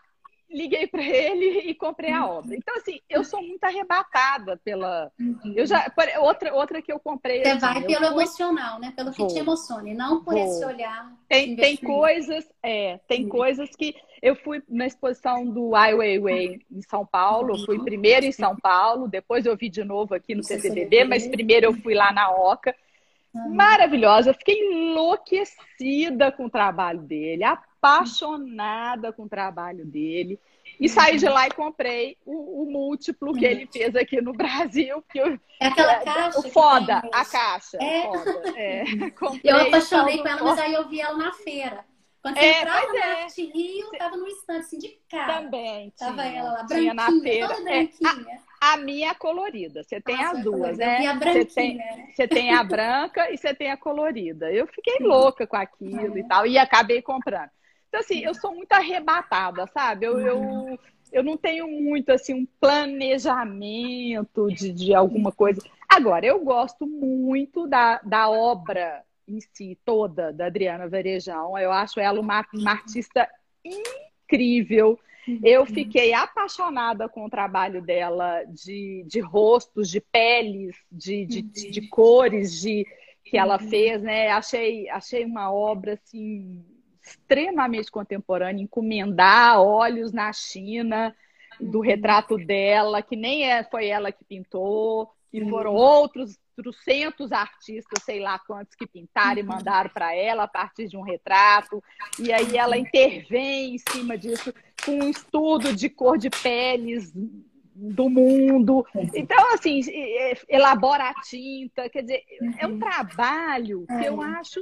[0.51, 2.55] liguei para ele e comprei a obra.
[2.55, 5.11] Então, assim, eu sou muito arrebatada pela.
[5.55, 5.91] Eu já.
[6.19, 7.43] Outra, outra que eu comprei.
[7.43, 8.07] Você assim, vai pelo fui...
[8.07, 8.93] emocional, né?
[8.95, 9.27] Pelo que Vou.
[9.27, 10.43] te emociona, e não por Vou.
[10.43, 11.11] esse olhar.
[11.27, 13.95] Tem, tem coisas, é, tem coisas que.
[14.21, 19.07] Eu fui na exposição do Ai Weiwei em São Paulo, fui primeiro em São Paulo,
[19.07, 22.75] depois eu vi de novo aqui no CCBB, mas primeiro eu fui lá na Oca.
[23.33, 30.39] Maravilhosa, fiquei enlouquecida com o trabalho dele, apaixonada com o trabalho dele.
[30.79, 35.03] E saí de lá e comprei o, o múltiplo que ele fez aqui no Brasil.
[35.09, 36.39] Que eu, é aquela é, caixa.
[36.39, 37.77] O foda, a caixa.
[37.79, 38.03] É.
[38.03, 38.83] Foda, é.
[39.43, 41.85] eu apaixonei com ela, mas aí eu vi ela na feira.
[42.21, 43.23] Quando você é, entrava na é.
[43.23, 45.41] Arte Rio, tava no estande assim de cara.
[45.41, 45.91] Também.
[45.97, 47.47] Tava tinha, ela lá, branquinha, na feira.
[47.47, 48.41] toda é, branquinha.
[48.61, 49.83] A, a, minha é colorida.
[49.83, 51.07] Você tem Nossa, as duas, né?
[51.07, 51.43] a branquinha.
[51.43, 51.79] Você tem,
[52.11, 54.51] você tem a branca e você tem a colorida.
[54.51, 56.45] Eu fiquei louca com aquilo e tal.
[56.45, 57.49] E acabei comprando.
[57.87, 60.05] Então, assim, eu sou muito arrebatada, sabe?
[60.05, 60.79] Eu, eu,
[61.11, 65.59] eu não tenho muito, assim, um planejamento de, de alguma coisa.
[65.89, 71.57] Agora, eu gosto muito da, da obra em si toda da Adriana Varejão.
[71.57, 73.27] Eu acho ela uma, uma artista
[73.63, 74.99] incrível.
[75.43, 81.87] Eu fiquei apaixonada com o trabalho dela de, de rostos, de peles, de, de, de
[81.89, 82.85] cores, de
[83.23, 84.29] que ela fez, né?
[84.29, 86.65] Achei, achei uma obra assim
[87.01, 91.15] extremamente contemporânea, encomendar olhos na China
[91.59, 98.03] do retrato dela, que nem é, foi ela que pintou, que foram outros trocentos artistas,
[98.03, 101.83] sei lá quantos, que pintaram e mandaram para ela a partir de um retrato,
[102.19, 104.53] e aí ela intervém em cima disso
[104.85, 107.11] com um estudo de cor de peles
[107.73, 108.85] do mundo.
[109.15, 109.79] Então, assim,
[110.47, 112.23] elabora a tinta, quer dizer,
[112.59, 114.59] é um trabalho que eu acho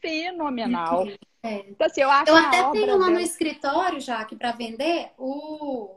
[0.00, 1.06] fenomenal.
[1.42, 1.64] É.
[1.68, 3.10] Então, assim, eu acho eu até tenho lá dela...
[3.10, 5.96] no escritório, já que para vender, o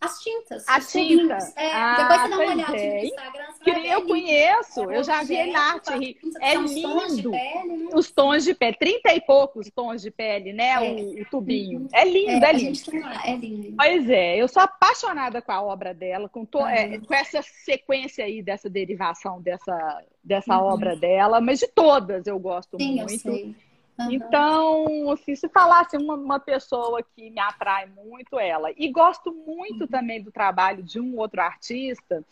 [0.00, 0.64] as tintas.
[0.68, 1.56] As tintas.
[1.56, 3.00] É, ah, depois você dá uma olhada é.
[3.00, 3.45] no Instagram.
[3.96, 6.18] Eu conheço, eu já vi ele na arte.
[6.40, 7.30] É lindo.
[7.30, 7.88] Né?
[7.94, 10.70] Os tons de pele, trinta e poucos tons de pele, né?
[10.70, 10.80] É.
[10.80, 11.80] O, o, tubinho.
[11.80, 11.88] Uhum.
[11.92, 12.78] É lindo, é, é lindo.
[13.24, 13.76] É lindo.
[13.76, 18.24] Pois é, eu sou apaixonada com a obra dela, com, to, é, com essa sequência
[18.24, 20.64] aí, dessa derivação dessa, dessa uhum.
[20.64, 23.28] obra dela, mas de todas eu gosto Sim, muito.
[23.28, 23.54] Eu.
[23.98, 24.12] Uhum.
[24.12, 28.70] Então, assim, se falasse uma, uma, pessoa que me atrai muito, ela.
[28.76, 29.86] E gosto muito uhum.
[29.86, 32.22] também do trabalho de um outro artista,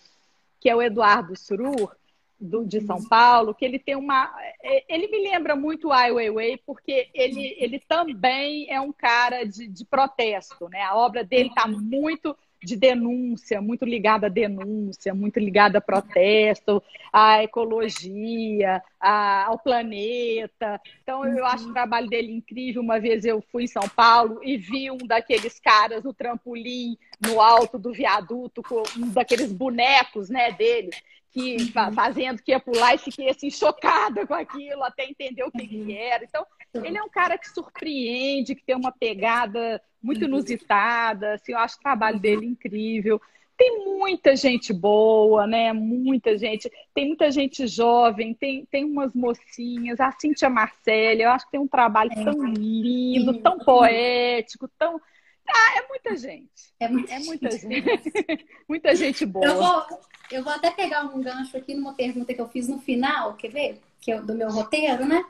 [0.64, 1.94] que é o Eduardo Surur,
[2.40, 3.06] do, de São uhum.
[3.06, 4.34] Paulo, que ele tem uma.
[4.62, 9.44] É, ele me lembra muito o Ai Weiwei, porque ele, ele também é um cara
[9.44, 10.80] de, de protesto, né?
[10.80, 16.82] A obra dele está muito de denúncia, muito ligada à denúncia, muito ligada a protesto,
[17.12, 20.80] à ecologia, a, ao planeta.
[21.02, 22.82] Então, eu acho o trabalho dele incrível.
[22.82, 27.40] Uma vez eu fui em São Paulo e vi um daqueles caras no trampolim, no
[27.40, 30.90] alto do viaduto, com um daqueles bonecos né, dele
[31.34, 31.92] que uhum.
[31.92, 35.76] fazendo que ia pular e fiquei assim chocada com aquilo, até entender o que, que
[35.76, 35.90] uhum.
[35.90, 36.22] era.
[36.22, 36.46] Então,
[36.82, 40.28] ele é um cara que surpreende, que tem uma pegada muito uhum.
[40.28, 43.20] inusitada, assim, eu acho o trabalho dele incrível.
[43.56, 45.72] Tem muita gente boa, né?
[45.72, 46.70] Muita gente.
[46.92, 50.00] Tem muita gente jovem, tem, tem umas mocinhas.
[50.00, 52.24] A Cíntia Marcela, eu acho que tem um trabalho é.
[52.24, 55.00] tão lindo, tão poético, tão
[55.48, 56.74] ah, é muita gente.
[56.80, 57.68] É muita, é muita gente.
[57.68, 58.46] gente.
[58.68, 59.46] muita gente boa.
[59.46, 59.86] Eu vou,
[60.32, 63.50] eu vou até pegar um gancho aqui numa pergunta que eu fiz no final, quer
[63.50, 63.80] ver?
[64.00, 65.24] Que é do meu roteiro, né?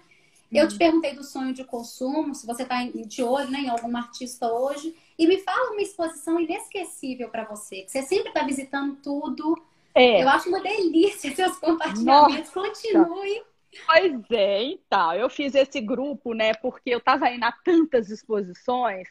[0.53, 0.79] Eu te uhum.
[0.79, 4.95] perguntei do sonho de consumo, se você está de olho né, em algum artista hoje.
[5.19, 9.57] E me fala uma exposição inesquecível para você, que você sempre está visitando tudo.
[9.95, 10.23] É.
[10.23, 12.53] Eu acho uma delícia seus compartilhamentos.
[12.55, 12.69] Nossa.
[12.69, 13.43] Continue.
[13.87, 19.09] Pois é, então, eu fiz esse grupo, né, porque eu estava indo a tantas exposições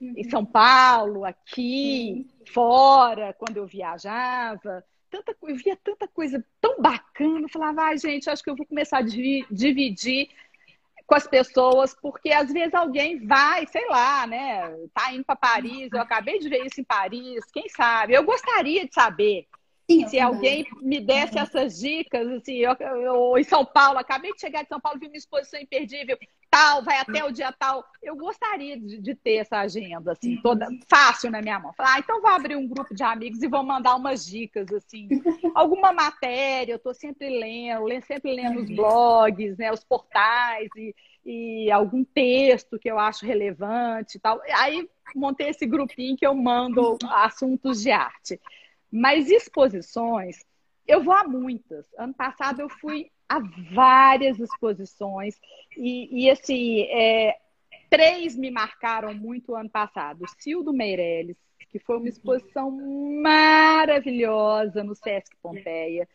[0.00, 0.14] uhum.
[0.16, 2.46] em São Paulo, aqui, uhum.
[2.52, 4.84] fora, quando eu viajava.
[5.08, 7.40] Tanta, eu via tanta coisa tão bacana.
[7.42, 10.28] Eu falava, ai, gente, acho que eu vou começar a dividir
[11.10, 14.70] com as pessoas, porque às vezes alguém vai, sei lá, né?
[14.94, 18.14] Tá indo para Paris, eu acabei de ver isso em Paris, quem sabe?
[18.14, 19.44] Eu gostaria de saber
[19.90, 24.40] Sim, se alguém me desse essas dicas, assim, eu, eu, em São Paulo, acabei de
[24.40, 26.16] chegar de São Paulo, vi uma exposição imperdível,
[26.48, 27.84] tal, vai até o dia tal.
[28.00, 31.72] Eu gostaria de, de ter essa agenda, assim, toda fácil na minha mão.
[31.72, 35.08] Falar, ah, então vou abrir um grupo de amigos e vou mandar umas dicas, assim,
[35.56, 41.70] alguma matéria, eu estou sempre lendo, sempre lendo os blogs, né, os portais e, e
[41.72, 44.40] algum texto que eu acho relevante e tal.
[44.54, 48.40] Aí montei esse grupinho que eu mando assuntos de arte.
[48.90, 50.44] Mas exposições,
[50.86, 51.86] eu vou a muitas.
[51.98, 53.38] Ano passado eu fui a
[53.72, 55.38] várias exposições
[55.76, 57.36] e, e assim, é,
[57.88, 60.24] três me marcaram muito ano passado.
[60.38, 61.36] Cildo Meirelles,
[61.70, 62.70] que foi uma exposição
[63.22, 66.08] maravilhosa no Sesc Pompeia.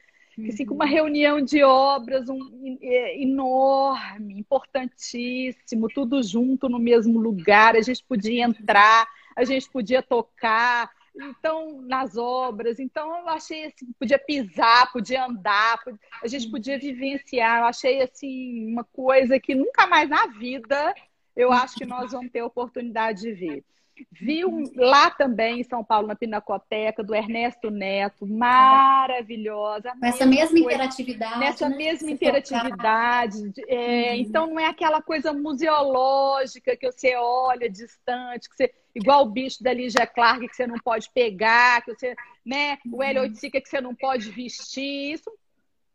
[0.49, 7.77] Assim, com uma reunião de obras um, é, enorme, importantíssimo, tudo junto no mesmo lugar.
[7.77, 12.79] A gente podia entrar, a gente podia tocar, então nas obras.
[12.79, 15.79] Então eu achei assim, podia pisar, podia andar,
[16.21, 17.59] a gente podia vivenciar.
[17.59, 20.93] Eu achei assim uma coisa que nunca mais na vida
[21.35, 23.65] eu acho que nós vamos ter oportunidade de ver.
[24.11, 29.93] Vi um, lá também em São Paulo, na Pinacoteca, do Ernesto Neto, maravilhosa.
[29.99, 31.39] Com essa mesma coisa, interatividade.
[31.39, 31.77] Nessa né?
[31.77, 33.37] mesma interatividade.
[33.67, 34.15] É, uhum.
[34.15, 39.63] Então, não é aquela coisa museológica que você olha distante, que você, igual o bicho
[39.63, 43.27] da Lígia Clark, que você não ppode pegar, que você, né, o Hélio uhum.
[43.27, 45.13] Oiticica que você não pode vestir.
[45.13, 45.31] Isso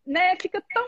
[0.06, 0.86] né, fica tão,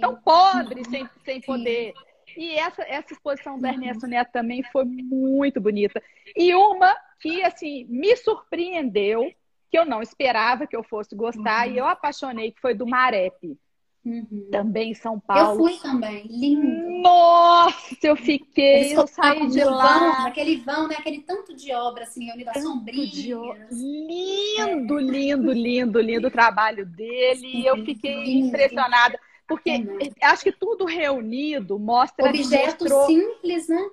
[0.00, 1.94] tão pobre sem, sem poder.
[2.36, 6.02] E essa, essa exposição do Ernesto Neto também foi muito bonita.
[6.36, 9.32] E uma que, assim, me surpreendeu,
[9.70, 11.74] que eu não esperava que eu fosse gostar, uhum.
[11.74, 13.56] e eu apaixonei, que foi do Marep.
[14.04, 14.48] Uhum.
[14.50, 15.52] Também em São Paulo.
[15.52, 17.02] Eu fui também, lindo.
[17.02, 19.98] Nossa, eu fiquei, eu saí de lá.
[19.98, 20.96] Vão, aquele vão, né?
[20.98, 23.68] Aquele tanto de obra, assim, reunida sombria.
[23.70, 25.02] Lindo, é.
[25.02, 27.38] lindo, lindo, lindo o trabalho dele.
[27.38, 28.48] Sim, eu fiquei lindo.
[28.48, 29.18] impressionada.
[29.52, 32.28] Porque acho que tudo reunido mostra.
[32.28, 33.06] Objeto mostrou...
[33.06, 33.90] simples, né?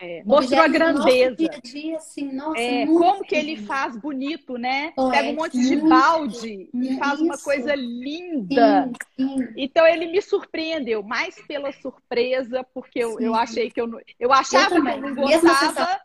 [0.00, 1.36] É, mostrou a grandeza.
[1.36, 4.92] Dia a dia, assim, nossa, é, como que ele faz bonito, né?
[4.96, 8.90] Oh, Pega um monte de balde e faz uma coisa linda.
[9.16, 9.48] Sim, sim.
[9.56, 14.00] Então ele me surpreendeu, mais pela surpresa, porque eu, eu achei que eu não.
[14.18, 16.00] Eu achava eu que eu não gostava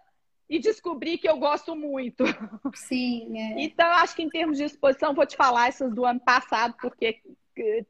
[0.50, 2.24] e descobri que eu gosto muito.
[2.76, 3.38] Sim.
[3.38, 3.64] É.
[3.64, 7.20] Então, acho que em termos de exposição, vou te falar essas do ano passado, porque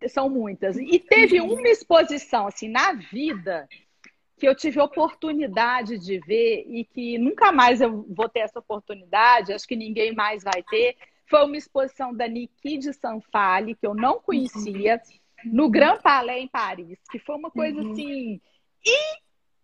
[0.08, 0.78] são muitas.
[0.78, 1.54] E teve uhum.
[1.54, 3.68] uma exposição, assim, na vida
[4.38, 9.52] que eu tive oportunidade de ver e que nunca mais eu vou ter essa oportunidade,
[9.52, 10.96] acho que ninguém mais vai ter,
[11.28, 15.02] foi uma exposição da Niki de Sanfali, que eu não conhecia,
[15.44, 17.92] no Grand Palais em Paris, que foi uma coisa uhum.
[17.92, 18.42] assim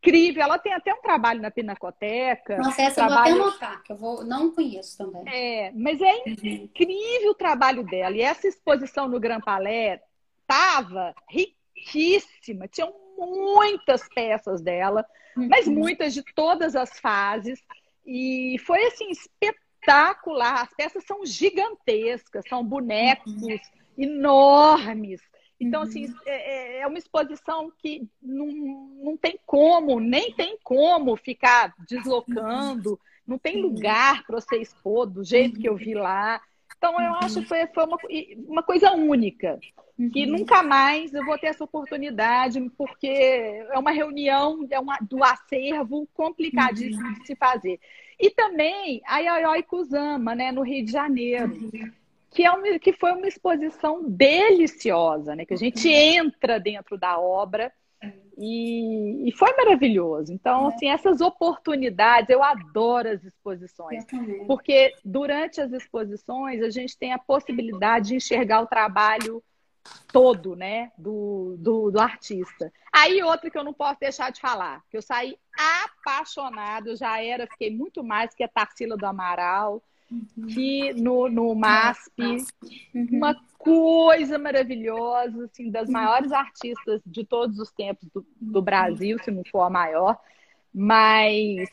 [0.03, 0.43] incrível.
[0.43, 2.57] Ela tem até um trabalho na Pinacoteca.
[2.57, 3.29] Nossa, essa trabalho...
[3.29, 4.23] eu vou até notar, que eu vou...
[4.25, 5.23] não conheço também.
[5.27, 6.35] É, mas é uhum.
[6.43, 8.15] incrível o trabalho dela.
[8.15, 9.99] E essa exposição no Grand Palais
[10.41, 12.67] estava riquíssima.
[12.67, 15.05] Tinha um muitas peças dela,
[15.37, 15.47] uhum.
[15.47, 17.61] mas muitas de todas as fases.
[18.05, 20.63] E foi assim espetacular.
[20.63, 23.59] As peças são gigantescas, são bonecos uhum.
[23.97, 25.21] enormes.
[25.63, 26.15] Então, assim, uhum.
[26.26, 32.99] é, é, é, uma exposição que não, não tem como, nem tem como ficar deslocando,
[33.26, 36.41] não tem lugar para você expor do jeito que eu vi lá.
[36.78, 37.97] Então, eu acho que foi, foi uma,
[38.47, 39.60] uma coisa única.
[39.97, 40.10] Uhum.
[40.10, 45.23] Que nunca mais eu vou ter essa oportunidade, porque é uma reunião é uma, do
[45.23, 47.13] acervo complicadíssimo uhum.
[47.13, 47.80] de se fazer.
[48.19, 51.71] E também a Yoyoi Kusama, né, no Rio de Janeiro.
[52.33, 55.45] Que, é uma, que foi uma exposição deliciosa, né?
[55.45, 55.93] Que a gente uhum.
[55.93, 57.71] entra dentro da obra
[58.37, 60.33] e, e, foi maravilhoso.
[60.33, 60.73] Então, é.
[60.73, 64.05] assim, essas oportunidades, eu adoro as exposições.
[64.47, 69.43] Porque durante as exposições a gente tem a possibilidade de enxergar o trabalho
[70.07, 72.71] todo, né, do, do, do, artista.
[72.91, 77.21] Aí outra que eu não posso deixar de falar, que eu saí apaixonada, eu já
[77.21, 79.83] era, fiquei muito mais que a Tarsila do Amaral.
[80.54, 82.21] Que no, no MASP,
[82.93, 83.08] uhum.
[83.12, 89.32] uma coisa maravilhosa, assim, das maiores artistas de todos os tempos do, do Brasil, se
[89.32, 90.19] não for a maior,
[90.73, 91.69] mas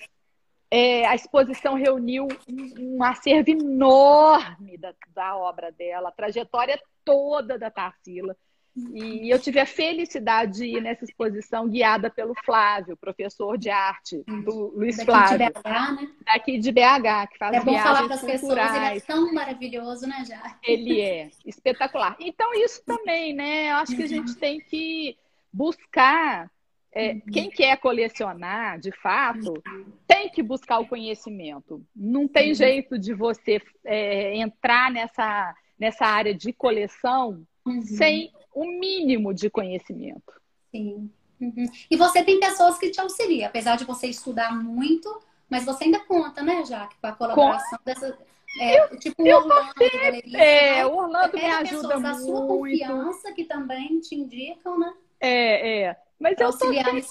[0.71, 7.59] é, a exposição reuniu um, um acervo enorme da, da, obra dela, a trajetória toda
[7.59, 8.37] da Tarsila.
[8.77, 14.23] E eu tive a felicidade de ir nessa exposição guiada pelo Flávio, professor de arte,
[14.45, 15.39] do Luiz Daqui Flávio.
[15.39, 16.11] De BH, né?
[16.25, 20.07] Daqui de BH, que faz É bom falar para as pessoas, ele é tão maravilhoso,
[20.07, 20.57] né, já?
[20.63, 22.17] Ele é espetacular.
[22.21, 23.73] Então, isso também, né?
[23.73, 25.17] Eu acho que a gente tem que
[25.53, 26.49] buscar
[26.93, 27.21] é, uhum.
[27.33, 29.63] quem quer colecionar, de fato,
[30.07, 31.85] tem que buscar o conhecimento.
[31.95, 32.55] Não tem uhum.
[32.55, 37.83] jeito de você é, entrar nessa, nessa área de coleção uhum.
[37.83, 40.33] sem o mínimo de conhecimento.
[40.71, 41.11] Sim.
[41.41, 41.67] Uhum.
[41.91, 46.01] E você tem pessoas que te auxiliam, apesar de você estudar muito, mas você ainda
[46.01, 47.85] conta, né, Jaque, com a colaboração com...
[47.85, 48.19] dessa.
[48.59, 52.03] É, eu, tipo eu o Orlando, galeria, é, o Orlando me ajuda muito.
[52.03, 54.93] da sua confiança que também te indicam, né?
[55.21, 55.97] É, é.
[56.19, 57.03] Mas eu tô sempre,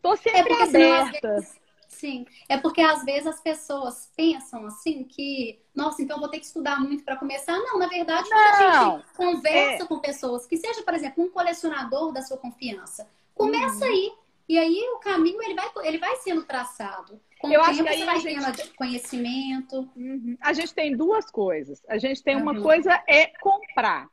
[0.00, 1.34] tô sempre é aberta.
[1.34, 1.60] Vezes,
[1.98, 6.46] sim, é porque às vezes as pessoas pensam assim que, nossa, então vou ter que
[6.46, 7.58] estudar muito para começar.
[7.58, 9.86] Não, na verdade, quando a gente conversa é...
[9.86, 13.90] com pessoas, que seja, por exemplo, um colecionador da sua confiança, começa uhum.
[13.90, 14.12] aí.
[14.48, 17.20] E aí o caminho ele vai, ele vai sendo traçado.
[17.38, 18.70] Com eu acho que você vai gente...
[18.74, 19.88] conhecimento.
[19.94, 20.36] Uhum.
[20.40, 21.82] A gente tem duas coisas.
[21.86, 22.62] A gente tem uma uhum.
[22.62, 24.08] coisa é comprar.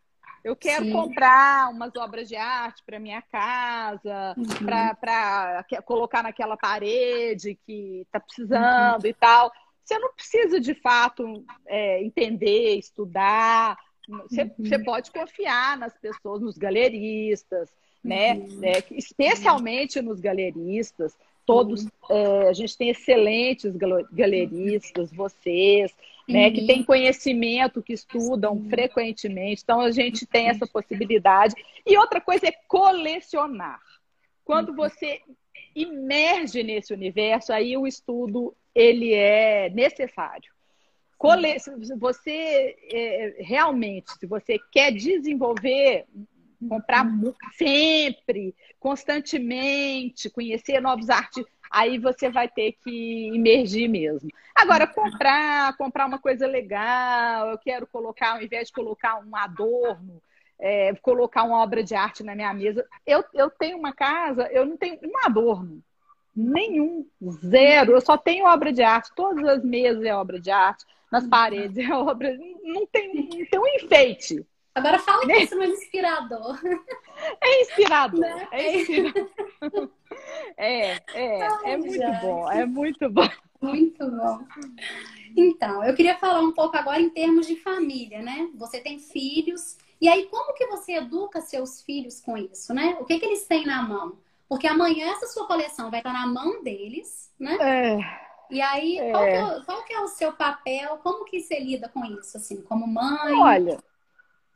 [0.46, 0.92] Eu quero Sim.
[0.92, 4.46] comprar umas obras de arte para minha casa, uhum.
[5.02, 9.10] para colocar naquela parede que está precisando uhum.
[9.10, 9.52] e tal.
[9.84, 13.76] Você não precisa, de fato, é, entender, estudar.
[14.08, 14.52] Você, uhum.
[14.60, 17.68] você, pode confiar nas pessoas, nos galeristas,
[18.04, 18.36] né?
[18.36, 18.60] Uhum.
[18.62, 21.18] É, especialmente nos galeristas.
[21.46, 23.76] Todos, é, a gente tem excelentes
[24.12, 25.94] galeristas, vocês,
[26.28, 28.70] né, que têm conhecimento, que estudam Sim.
[28.70, 29.62] frequentemente.
[29.64, 31.56] Então, a gente tem essa possibilidade.
[31.86, 33.80] E outra coisa é colecionar.
[34.44, 34.76] Quando uhum.
[34.76, 35.22] você
[35.76, 40.52] imerge nesse universo, aí o estudo ele é necessário.
[41.18, 41.56] Cole...
[41.98, 46.06] Você é, realmente, se você quer desenvolver,
[46.70, 47.34] comprar uhum.
[47.58, 54.30] sempre, constantemente, conhecer novos artistas, aí você vai ter que imergir mesmo.
[54.56, 60.22] Agora, comprar, comprar uma coisa legal, eu quero colocar, ao invés de colocar um adorno,
[60.60, 62.86] é, colocar uma obra de arte na minha mesa.
[63.06, 65.84] Eu, eu tenho uma casa, eu não tenho um adorno.
[66.36, 67.08] Nenhum,
[67.46, 67.94] zero.
[67.94, 69.12] Eu só tenho obra de arte.
[69.16, 72.38] Todas as mesas é obra de arte, nas paredes é obra.
[72.64, 74.46] Não tem, não tem um enfeite.
[74.76, 76.60] Agora fala que isso não é inspirador.
[77.42, 78.20] É inspirador.
[78.20, 78.48] Né?
[78.52, 79.90] É inspirador.
[80.58, 82.12] É, é, Ai, é muito já.
[82.20, 83.30] bom, é muito bom.
[83.62, 84.46] Muito bom.
[85.36, 88.50] Então, eu queria falar um pouco agora em termos de família, né?
[88.56, 92.98] Você tem filhos, e aí como que você educa seus filhos com isso, né?
[93.00, 94.18] O que, que eles têm na mão?
[94.48, 97.58] Porque amanhã essa sua coleção vai estar na mão deles, né?
[97.62, 98.26] É.
[98.52, 99.12] E aí, é.
[99.12, 100.98] Qual, que é, qual, que é, o seu papel?
[100.98, 103.34] Como que você lida com isso, assim, como mãe?
[103.34, 103.80] Olha,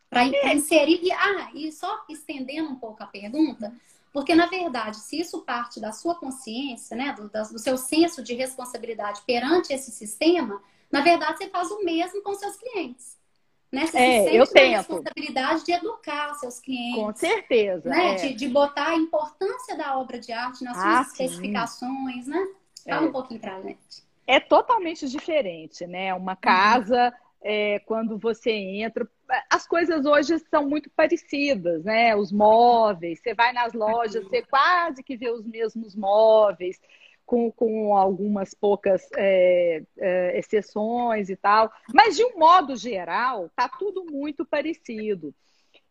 [0.09, 0.53] para é.
[0.53, 0.99] inserir.
[1.03, 3.73] E, ah, e só estendendo um pouco a pergunta,
[4.11, 8.33] porque na verdade, se isso parte da sua consciência, né, do, do seu senso de
[8.33, 13.19] responsabilidade perante esse sistema, na verdade você faz o mesmo com seus clientes.
[13.71, 13.85] Né?
[13.85, 16.95] Você é, se eu responsabilidade de educar seus clientes.
[16.95, 17.87] Com certeza.
[17.87, 18.13] Né?
[18.13, 18.15] É.
[18.15, 21.23] De, de botar a importância da obra de arte nas ah, suas sim.
[21.23, 22.47] especificações, né?
[22.83, 23.09] Fala é.
[23.09, 24.03] um pouquinho pra gente.
[24.25, 26.13] É totalmente diferente, né?
[26.15, 27.28] Uma casa, uhum.
[27.41, 29.07] É, quando você entra,
[29.49, 32.15] as coisas hoje são muito parecidas, né?
[32.15, 36.79] Os móveis, você vai nas lojas, você quase que vê os mesmos móveis,
[37.25, 41.71] com, com algumas poucas é, é, exceções e tal.
[41.93, 45.33] Mas, de um modo geral, tá tudo muito parecido.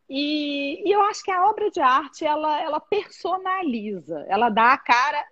[0.09, 4.79] E, e, eu acho que a obra de arte, ela, ela personaliza, ela dá a
[4.79, 5.25] cara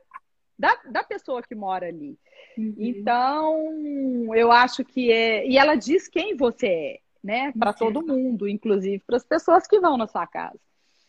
[0.59, 2.17] da, da pessoa que mora ali.
[2.57, 2.75] Uhum.
[2.79, 5.47] Então, eu acho que é...
[5.47, 7.53] E ela diz quem você é né?
[7.59, 10.61] Para todo mundo, inclusive para as pessoas que vão na sua casa.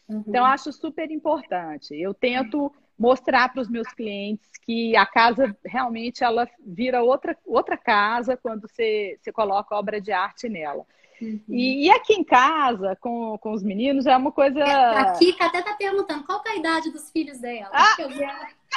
[0.09, 0.23] Uhum.
[0.27, 1.93] Então, acho super importante.
[1.93, 7.77] Eu tento mostrar para os meus clientes que a casa realmente ela vira outra, outra
[7.77, 10.83] casa quando você, você coloca obra de arte nela.
[11.21, 11.39] Uhum.
[11.49, 14.59] E, e, aqui em casa, com, com os meninos, é uma coisa.
[14.59, 17.69] É, a Kika até tá perguntando qual é a idade dos filhos dela.
[17.71, 17.95] Ah!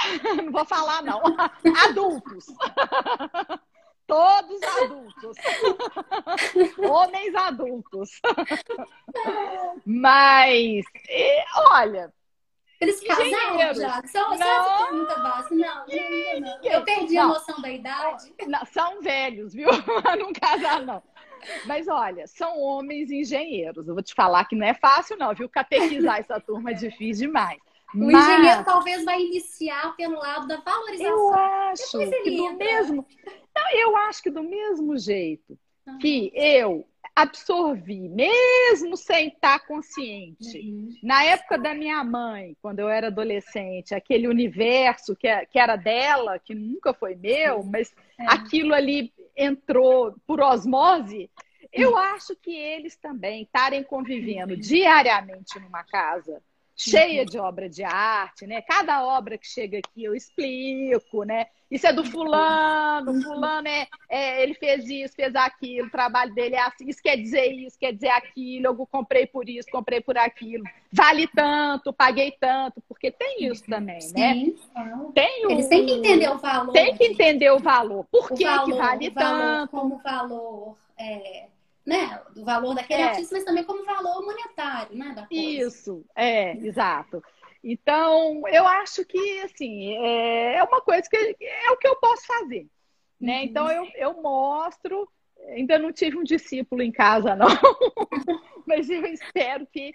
[0.42, 1.20] não vou falar, não.
[1.88, 2.46] Adultos.
[4.06, 5.36] Todos adultos.
[6.78, 8.20] Homens adultos.
[9.86, 10.84] Mas,
[11.70, 12.12] olha.
[12.80, 14.02] Eles casaram já?
[14.06, 15.54] Só, não, essa pergunta básica.
[15.54, 16.64] Não, não, não.
[16.64, 17.24] Eu perdi não.
[17.24, 18.34] a noção da idade.
[18.46, 19.68] Não, são velhos, viu?
[20.18, 21.02] não casaram, não.
[21.66, 23.86] Mas olha, são homens engenheiros.
[23.86, 25.48] Eu vou te falar que não é fácil, não, viu?
[25.48, 27.60] Catequizar essa turma é difícil demais.
[27.94, 28.28] O Mas...
[28.28, 31.12] engenheiro talvez vai iniciar pelo lado da valorização.
[31.12, 33.06] Eu acho que do mesmo.
[33.54, 35.58] Não, eu acho que do mesmo jeito
[36.00, 40.94] que eu absorvi, mesmo sem estar consciente, uhum.
[41.02, 46.38] na época da minha mãe, quando eu era adolescente, aquele universo que, que era dela,
[46.38, 48.24] que nunca foi meu, mas é.
[48.26, 51.30] aquilo ali entrou por osmose.
[51.72, 56.42] Eu acho que eles também estarem convivendo diariamente numa casa
[56.80, 58.62] cheia de obra de arte, né?
[58.62, 61.46] Cada obra que chega aqui eu explico, né?
[61.70, 66.56] Isso é do fulano, fulano é, é, ele fez isso, fez aquilo, o trabalho dele
[66.56, 70.18] é assim, isso quer dizer isso, quer dizer aquilo, eu comprei por isso, comprei por
[70.18, 74.34] aquilo, vale tanto, paguei tanto, porque tem isso também, né?
[74.34, 74.56] Sim.
[75.14, 76.72] Tem o, Eles têm que entender o valor.
[76.72, 78.04] Tem que entender o valor.
[78.10, 79.70] Por que, valor, que vale valor, tanto?
[79.70, 81.46] Como valor é
[81.84, 83.06] né, do valor daquele é.
[83.06, 85.42] artista, mas também como valor monetário, né, da coisa.
[85.42, 87.22] Isso, é, exato.
[87.62, 92.26] Então, eu acho que, assim, é, é uma coisa que é o que eu posso
[92.26, 92.66] fazer,
[93.20, 93.38] né?
[93.38, 93.44] Uhum.
[93.44, 95.08] Então, eu, eu mostro,
[95.48, 97.48] ainda não tive um discípulo em casa, não,
[98.66, 99.94] mas eu espero que,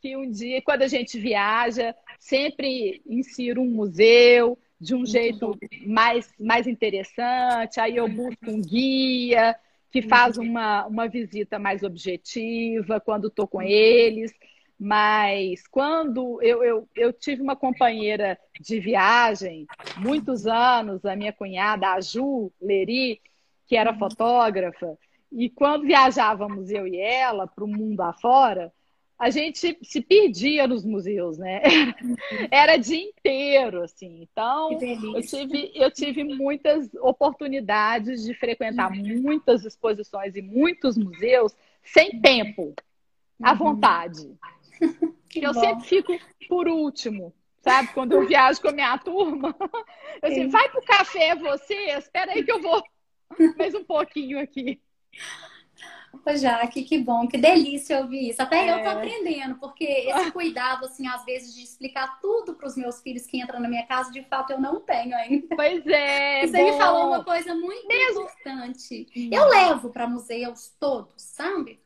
[0.00, 6.30] que um dia, quando a gente viaja, sempre insira um museu de um jeito mais,
[6.38, 9.56] mais interessante, aí eu busco um guia,
[9.96, 14.30] que faz uma, uma visita mais objetiva quando estou com eles.
[14.78, 19.66] Mas quando eu, eu, eu tive uma companheira de viagem,
[19.96, 23.22] muitos anos, a minha cunhada, a Ju Leri,
[23.66, 24.98] que era fotógrafa,
[25.32, 28.70] e quando viajávamos eu e ela para o mundo afora,
[29.18, 31.62] a gente se perdia nos museus, né?
[32.50, 34.22] Era dia inteiro, assim.
[34.22, 39.22] Então, eu tive, eu tive muitas oportunidades de frequentar uhum.
[39.22, 42.74] muitas exposições e muitos museus sem tempo,
[43.42, 43.58] à uhum.
[43.58, 44.34] vontade.
[45.28, 45.60] Que eu bom.
[45.60, 47.88] sempre fico por último, sabe?
[47.92, 49.54] Quando eu viajo com a minha turma,
[50.22, 52.82] eu assim, vai pro café você, espera aí que eu vou
[53.58, 54.80] mais um pouquinho aqui.
[56.24, 58.42] Ô, Jaque, que bom, que delícia ouvir isso.
[58.42, 58.72] Até é.
[58.72, 63.00] eu tô aprendendo, porque esse cuidado, assim, às vezes, de explicar tudo para os meus
[63.00, 65.54] filhos que entram na minha casa, de fato, eu não tenho ainda.
[65.54, 66.44] Pois é.
[66.46, 66.70] E você bom.
[66.70, 68.22] me falou uma coisa muito Mesmo.
[68.22, 69.06] importante.
[69.16, 69.30] Hum.
[69.32, 71.80] Eu levo para museus todos, sabe?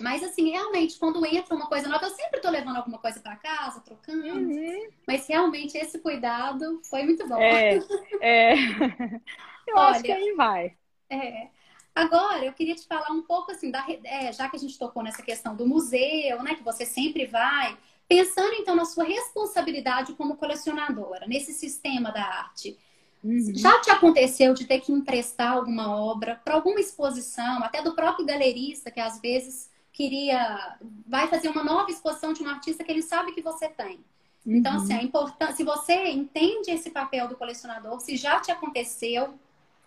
[0.00, 3.36] Mas, assim, realmente, quando entra uma coisa nova, eu sempre tô levando alguma coisa para
[3.36, 4.26] casa, trocando.
[4.26, 4.88] Uhum.
[5.06, 7.40] Mas, realmente, esse cuidado foi muito bom.
[7.40, 7.78] É,
[8.20, 8.54] é.
[9.66, 10.76] Eu Olha, acho que aí vai.
[11.08, 11.48] É.
[11.94, 15.02] Agora, eu queria te falar um pouco, assim, da, é, já que a gente tocou
[15.02, 17.76] nessa questão do museu, né, que você sempre vai,
[18.08, 22.78] pensando, então, na sua responsabilidade como colecionadora, nesse sistema da arte.
[23.22, 23.52] Uhum.
[23.54, 28.26] Já te aconteceu de ter que emprestar alguma obra para alguma exposição, até do próprio
[28.26, 30.76] galerista, que às vezes queria.
[31.06, 34.00] vai fazer uma nova exposição de um artista que ele sabe que você tem.
[34.44, 34.56] Uhum.
[34.56, 35.56] Então, assim, é importante.
[35.56, 39.34] Se você entende esse papel do colecionador, se já te aconteceu,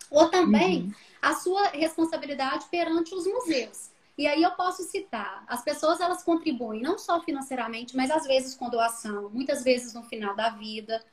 [0.09, 0.93] ou também uhum.
[1.21, 3.91] a sua responsabilidade perante os museus.
[4.17, 8.55] E aí eu posso citar, as pessoas elas contribuem não só financeiramente, mas às vezes
[8.55, 11.03] com doação, muitas vezes no final da vida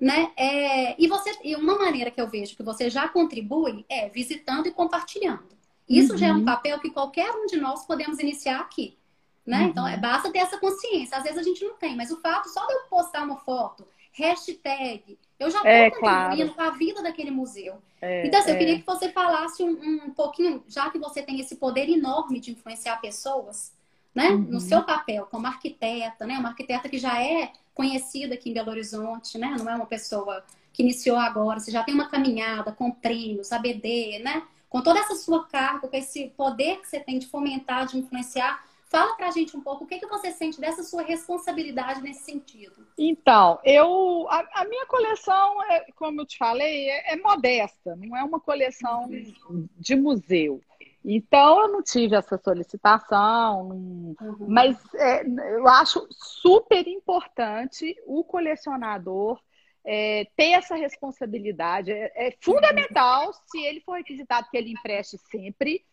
[0.00, 0.30] né?
[0.36, 4.68] É, e você e uma maneira que eu vejo que você já contribui é visitando
[4.68, 5.48] e compartilhando.
[5.88, 6.18] Isso uhum.
[6.18, 6.44] já é um uhum.
[6.44, 8.96] papel que qualquer um de nós podemos iniciar aqui,
[9.44, 9.62] né?
[9.62, 9.68] Uhum.
[9.68, 11.16] Então é, basta ter essa consciência.
[11.16, 13.88] Às vezes a gente não tem, mas o fato só de eu postar uma foto,
[14.12, 16.54] hashtag, eu já estou é, contribuindo claro.
[16.54, 17.80] com a vida daquele museu.
[18.00, 18.78] É, então, assim, eu queria é.
[18.78, 23.00] que você falasse um, um pouquinho, já que você tem esse poder enorme de influenciar
[23.00, 23.72] pessoas,
[24.14, 24.30] né?
[24.30, 24.38] Uhum.
[24.38, 26.38] No seu papel como arquiteta, né?
[26.38, 29.54] Uma arquiteta que já é conhecida aqui em Belo Horizonte, né?
[29.58, 34.20] Não é uma pessoa que iniciou agora, você já tem uma caminhada com prêmios, ABD,
[34.20, 34.42] né?
[34.68, 38.64] Com toda essa sua carga, com esse poder que você tem de fomentar, de influenciar,
[38.90, 42.86] Fala pra gente um pouco o que, que você sente dessa sua responsabilidade nesse sentido.
[42.96, 48.16] Então, eu a, a minha coleção, é, como eu te falei, é, é modesta, não
[48.16, 49.68] é uma coleção uhum.
[49.76, 50.62] de museu.
[51.04, 54.16] Então, eu não tive essa solicitação, uhum.
[54.48, 59.40] mas é, eu acho super importante o colecionador
[59.84, 61.90] é, ter essa responsabilidade.
[61.90, 65.84] É, é, fundamental, se ele for requisitado, que ele empreste sempre.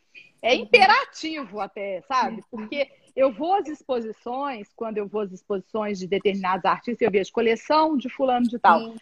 [0.42, 2.44] É imperativo até, sabe?
[2.52, 7.32] Porque eu vou às exposições, quando eu vou às exposições de determinados artistas, eu vejo
[7.32, 8.80] coleção de fulano de tal.
[8.80, 8.96] Sim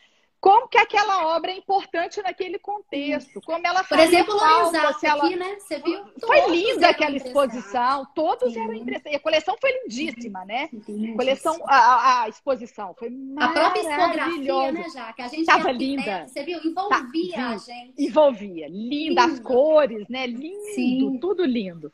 [0.43, 5.23] como que aquela obra é importante naquele contexto, como ela Por exemplo, Lorenzato ela...
[5.23, 5.55] aqui, né?
[5.57, 6.03] Você viu?
[6.19, 8.59] Foi linda aquela exposição, todos Sim.
[8.59, 9.13] eram impressionantes.
[9.13, 10.69] E a coleção foi lindíssima, né?
[10.73, 13.45] A coleção, a, a, exposição foi maravilhosa.
[13.45, 15.13] A própria expografia, né, já?
[15.13, 16.27] Que a gente Tava linda.
[16.27, 16.59] Você viu?
[16.61, 17.93] Envolvia tá, a gente.
[17.97, 18.67] Envolvia.
[18.67, 19.33] Linda, lindo.
[19.33, 20.27] as cores, né?
[20.27, 21.17] Lindo, Sim.
[21.21, 21.89] tudo lindo.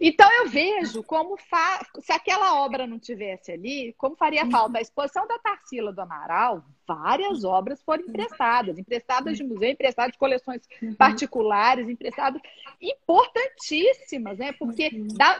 [0.00, 1.86] Então eu vejo como fa...
[2.00, 4.78] se aquela obra não tivesse ali, como faria falta.
[4.78, 10.18] A exposição da Tarsila do Amaral, várias obras foram emprestadas, emprestadas de museu, emprestadas de
[10.18, 10.62] coleções
[10.96, 12.40] particulares, emprestadas
[12.80, 14.52] importantíssimas, né?
[14.52, 14.90] Porque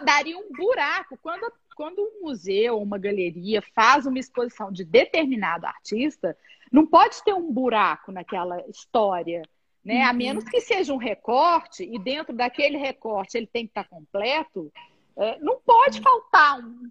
[0.05, 5.65] daria um buraco quando quando um museu ou uma galeria faz uma exposição de determinado
[5.65, 6.37] artista,
[6.71, 9.43] não pode ter um buraco naquela história
[9.85, 10.03] né?
[10.03, 14.73] A menos que seja um recorte, e dentro daquele recorte ele tem que estar completo,
[15.17, 16.89] é, não pode faltar um,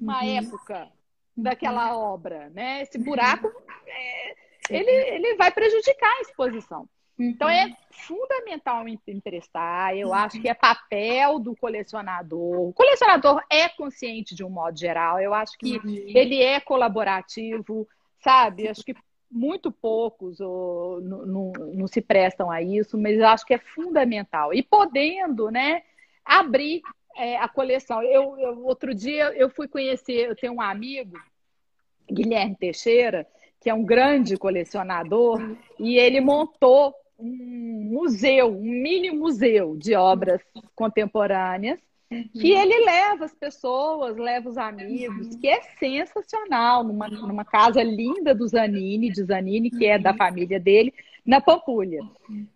[0.00, 0.36] uma uhum.
[0.36, 0.88] época
[1.36, 2.02] daquela uhum.
[2.02, 2.50] obra.
[2.50, 2.82] Né?
[2.82, 3.50] Esse buraco
[3.86, 4.34] é,
[4.70, 6.88] ele, ele vai prejudicar a exposição.
[7.18, 9.96] Então é fundamental emprestar.
[9.96, 12.68] Eu acho que é papel do colecionador.
[12.68, 15.18] O colecionador é consciente de um modo geral.
[15.18, 15.80] Eu acho que
[16.14, 17.88] ele é colaborativo,
[18.22, 18.68] sabe?
[18.68, 18.94] Acho que
[19.30, 24.54] muito poucos ou, não, não, se prestam a isso, mas acho que é fundamental.
[24.54, 25.82] E podendo, né,
[26.24, 26.82] abrir
[27.16, 28.02] é, a coleção.
[28.02, 31.16] Eu, eu, outro dia eu fui conhecer, eu tenho um amigo,
[32.10, 33.26] Guilherme Teixeira,
[33.60, 35.40] que é um grande colecionador,
[35.78, 40.40] e ele montou um museu, um mini museu de obras
[40.74, 41.80] contemporâneas
[42.16, 42.40] Uhum.
[42.40, 45.40] Que ele leva as pessoas, leva os amigos, uhum.
[45.40, 50.16] que é sensacional, numa, numa casa linda do Zanini, de Zanini, que é da uhum.
[50.16, 50.92] família dele,
[51.26, 52.00] na Pampulha.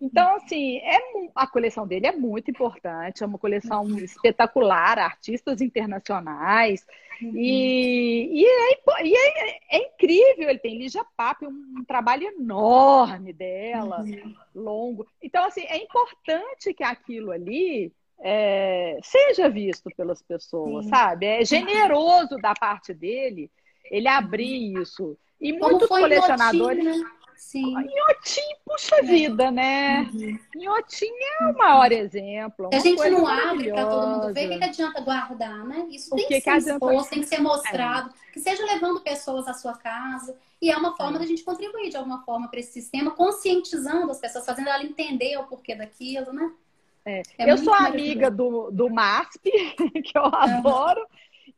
[0.01, 0.99] Então, assim, é,
[1.35, 3.99] a coleção dele é muito importante, é uma coleção uhum.
[3.99, 6.87] espetacular, artistas internacionais,
[7.21, 7.33] uhum.
[7.35, 14.03] e, e, é, e é, é, incrível, ele tem Lígia Pape, um, trabalho enorme dela,
[14.03, 14.35] uhum.
[14.55, 15.07] longo.
[15.21, 17.93] Então, assim, é importante que aquilo ali
[18.23, 20.91] é, seja visto pelas pessoas, Sim.
[20.91, 21.27] sabe?
[21.27, 23.51] É generoso da parte dele
[23.91, 25.19] ele abrir isso.
[25.41, 26.85] E Como muitos colecionadores.
[26.85, 27.11] Inhotim, né?
[27.35, 27.71] Sim.
[27.71, 29.03] Inhotim, puxa é.
[29.03, 30.03] vida, né?
[30.13, 30.39] Uhum.
[30.55, 31.11] Inhotim
[31.41, 32.69] é o maior exemplo.
[32.71, 35.87] É a gente não abre para todo mundo ver, o que, que adianta guardar, né?
[35.91, 38.33] Isso tem que, que ser exposto, tem que ser mostrado, é.
[38.33, 40.37] que seja levando pessoas à sua casa.
[40.61, 41.21] E é uma forma é.
[41.21, 45.39] da gente contribuir de alguma forma para esse sistema, conscientizando as pessoas, fazendo ela entender
[45.39, 46.53] o porquê daquilo, né?
[47.05, 47.23] É.
[47.39, 49.51] É eu sou amiga do, do MASP,
[50.05, 51.07] que eu adoro,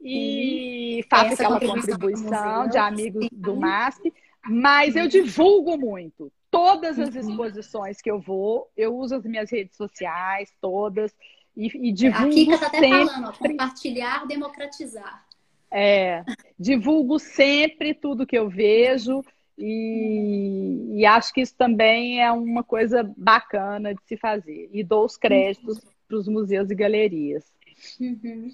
[0.01, 4.13] e faço Essa aquela contribuição de amigos do MASP,
[4.47, 6.33] mas eu divulgo muito.
[6.51, 7.21] Todas as uhum.
[7.21, 11.15] exposições que eu vou, eu uso as minhas redes sociais, todas.
[11.57, 13.07] e, e divulgo A Kika está até sempre...
[13.07, 15.25] falando, ó, compartilhar, democratizar.
[15.71, 16.23] É,
[16.59, 19.25] divulgo sempre tudo que eu vejo
[19.59, 24.71] e, e, acho que isso também é uma coisa bacana de se fazer.
[24.73, 25.91] E dou os créditos uhum.
[26.09, 27.45] para os museus e galerias.
[28.01, 28.51] Uhum.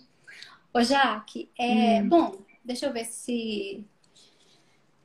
[0.75, 2.09] Ô, Jaque, é, hum.
[2.09, 3.85] bom, deixa eu ver se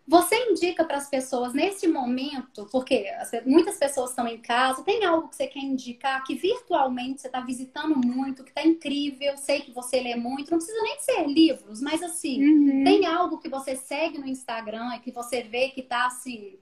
[0.05, 3.05] você indica para as pessoas nesse momento, porque
[3.45, 7.39] muitas pessoas estão em casa, tem algo que você quer indicar que virtualmente você está
[7.39, 11.81] visitando muito, que está incrível, sei que você lê muito, não precisa nem ser livros,
[11.81, 12.83] mas assim, uhum.
[12.83, 16.59] tem algo que você segue no Instagram e que você vê que está assim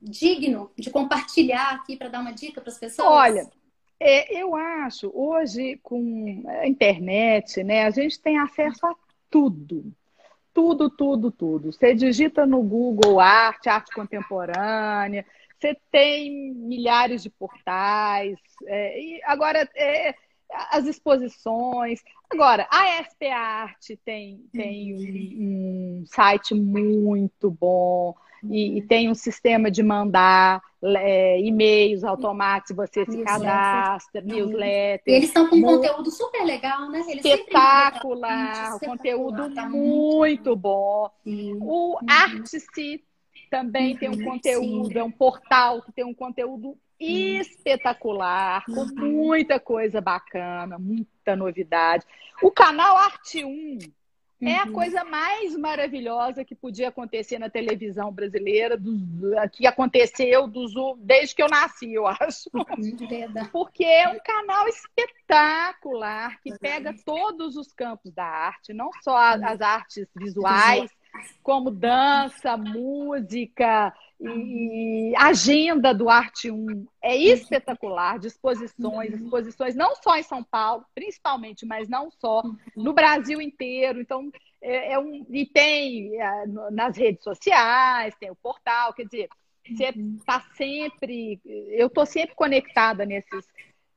[0.00, 3.08] digno de compartilhar aqui para dar uma dica para as pessoas?
[3.08, 3.50] Olha,
[3.98, 8.94] é, eu acho hoje com a internet, né, a gente tem acesso a
[9.28, 9.92] tudo
[10.52, 11.72] tudo, tudo, tudo.
[11.72, 15.24] Você digita no Google arte, arte contemporânea,
[15.58, 18.38] você tem milhares de portais.
[18.66, 20.14] É, e agora, é,
[20.70, 22.00] as exposições.
[22.30, 29.14] Agora, a SP Arte tem, tem um, um site muito bom e, e, tem um
[29.14, 35.02] sistema de mandar é, e-mails automáticos, você se cadastra, newsletter.
[35.06, 37.04] E eles estão com um conteúdo super legal, né?
[37.08, 41.08] Eles espetacular, conteúdo tá muito bom.
[41.22, 41.56] Sim.
[41.60, 41.98] O uhum.
[42.08, 43.04] Artice
[43.48, 43.98] também uhum.
[43.98, 44.24] tem um uhum.
[44.24, 44.98] conteúdo, Sim.
[44.98, 52.04] é um portal que tem um conteúdo espetacular, com muita coisa bacana, muita novidade.
[52.42, 53.78] O canal Arte 1
[54.42, 54.72] é a uhum.
[54.72, 58.92] coisa mais maravilhosa que podia acontecer na televisão brasileira, do,
[59.52, 62.50] que aconteceu do, desde que eu nasci, eu acho.
[63.52, 69.60] Porque é um canal espetacular que pega todos os campos da arte, não só as
[69.60, 70.90] artes visuais,
[71.42, 76.86] como dança, música e agenda do Arte 1.
[77.02, 82.42] É espetacular, disposições, exposições não só em São Paulo, principalmente, mas não só,
[82.76, 84.00] no Brasil inteiro.
[84.00, 89.28] Então, é, é um, e tem é, nas redes sociais, tem o portal, quer dizer,
[89.66, 93.46] você está sempre, eu estou sempre conectada nesses,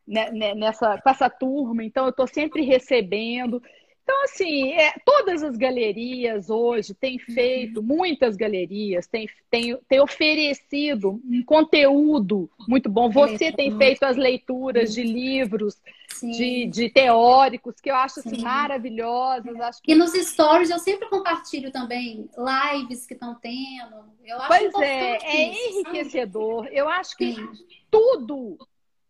[0.07, 3.61] né, né, nessa, com essa turma, então eu estou sempre recebendo.
[4.06, 7.88] Então, assim, é, todas as galerias hoje têm feito, uhum.
[7.88, 13.10] muitas galerias têm, têm, têm oferecido um conteúdo muito bom.
[13.10, 15.82] Você tem feito as leituras de livros,
[16.22, 19.60] de, de, teóricos, que eu acho assim, maravilhosas.
[19.60, 19.91] Acho que...
[19.91, 24.06] E nos stories eu sempre compartilho também lives que estão tendo.
[24.24, 26.66] Eu acho pois é, é isso, enriquecedor.
[26.66, 26.78] Sabe?
[26.78, 27.49] Eu acho que Sim.
[27.89, 28.56] tudo,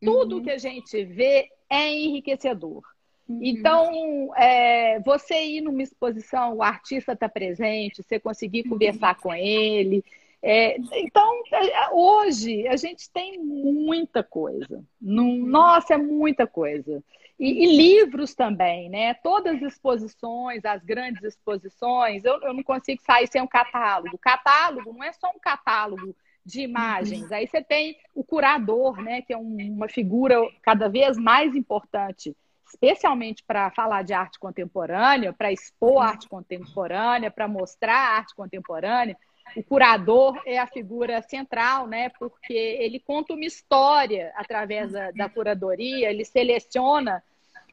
[0.02, 0.44] tudo uhum.
[0.44, 2.95] que a gente vê é enriquecedor.
[3.28, 3.40] Uhum.
[3.42, 8.70] Então, é, você ir numa exposição, o artista está presente, você conseguir uhum.
[8.70, 10.04] conversar com ele.
[10.42, 14.84] É, então, é, hoje a gente tem muita coisa.
[15.02, 17.04] nossa, é muita coisa.
[17.38, 19.14] E, e, livros também, né?
[19.16, 24.18] Todas as exposições, as grandes exposições, eu, eu não consigo sair sem um catálogo.
[24.18, 26.16] Catálogo não é só um catálogo
[26.46, 27.24] de imagens.
[27.24, 27.36] Uhum.
[27.36, 29.22] Aí você tem o curador, né?
[29.24, 32.36] Que é um, uma figura cada vez mais importante
[32.76, 39.18] especialmente para falar de arte contemporânea, para expor arte contemporânea, para mostrar arte contemporânea.
[39.56, 42.10] O curador é a figura central, né?
[42.20, 47.24] Porque ele conta uma história através da, da curadoria, ele seleciona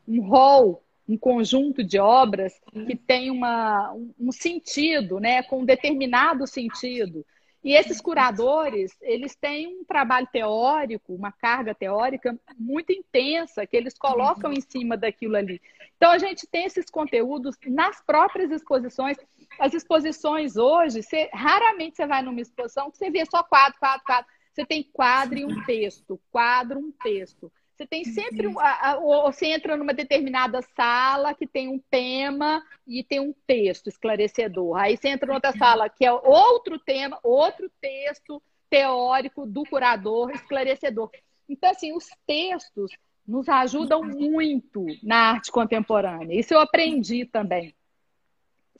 [0.06, 2.54] um rol, um conjunto de obras
[2.86, 5.42] que tem uma, um sentido, né?
[5.42, 7.26] Com um determinado sentido.
[7.64, 13.96] E esses curadores, eles têm um trabalho teórico, uma carga teórica muito intensa que eles
[13.96, 15.60] colocam em cima daquilo ali.
[15.96, 19.16] Então a gente tem esses conteúdos nas próprias exposições.
[19.60, 24.04] As exposições hoje, você, raramente você vai numa exposição que você vê só quadro, quadro,
[24.04, 24.26] quadro.
[24.52, 27.50] Você tem quadro e um texto, quadro, um texto.
[27.82, 28.54] Você tem sempre, uhum.
[29.02, 34.76] ou você entra numa determinada sala que tem um tema e tem um texto esclarecedor.
[34.76, 40.30] Aí você entra em outra sala que é outro tema, outro texto teórico do curador
[40.30, 41.10] esclarecedor.
[41.48, 42.92] Então, assim, os textos
[43.26, 46.38] nos ajudam muito na arte contemporânea.
[46.38, 47.74] Isso eu aprendi também.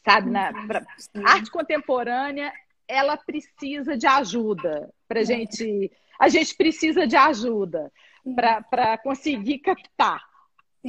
[0.05, 0.87] Sabe, na pra,
[1.25, 2.53] arte contemporânea,
[2.87, 5.25] ela precisa de ajuda para é.
[5.25, 5.91] gente.
[6.21, 7.91] A gente precisa de ajuda
[8.35, 10.23] para conseguir captar.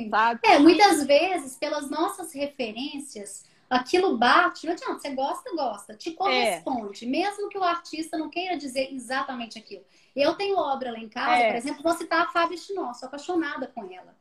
[0.10, 0.40] Sabe?
[0.46, 7.06] É, muitas vezes, pelas nossas referências, aquilo bate, não adianta, você gosta, gosta, te corresponde,
[7.06, 7.08] é.
[7.08, 9.84] mesmo que o artista não queira dizer exatamente aquilo.
[10.16, 11.50] Eu tenho obra lá em casa, é.
[11.50, 14.16] por exemplo, vou citar a Fábio Chinó, sou apaixonada com ela.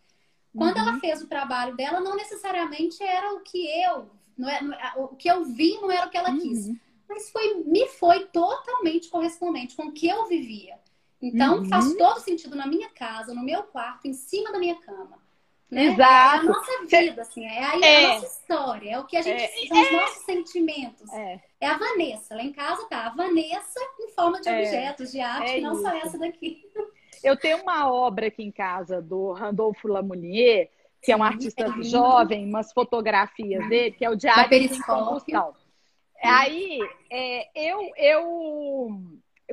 [0.57, 0.89] Quando uhum.
[0.89, 5.09] ela fez o trabalho dela, não necessariamente era o que eu, não é, é, o
[5.09, 6.39] que eu vi não era o que ela uhum.
[6.39, 6.69] quis,
[7.09, 10.79] mas foi, me foi totalmente correspondente com o que eu vivia.
[11.23, 11.65] Então, uhum.
[11.67, 15.23] faz todo sentido na minha casa, no meu quarto, em cima da minha cama.
[15.71, 15.85] Né?
[15.85, 16.37] Exato.
[16.37, 18.05] É a nossa vida, assim, é a, é.
[18.05, 19.43] a nossa história, é o que a gente.
[19.43, 19.49] É.
[19.69, 19.93] São os é.
[19.93, 21.13] nossos sentimentos.
[21.15, 21.41] É.
[21.61, 21.67] é.
[21.67, 22.35] a Vanessa.
[22.35, 24.59] Lá em casa tá a Vanessa em forma de é.
[24.59, 25.83] objetos de arte, não isso.
[25.83, 26.69] só essa daqui.
[27.25, 30.69] Eu tenho uma obra aqui em casa do Randolfo Lamounier,
[31.01, 35.55] que é um artista jovem, umas fotografias dele, que é o Diário de Combustão.
[36.23, 36.79] Aí,
[37.55, 39.01] eu, eu,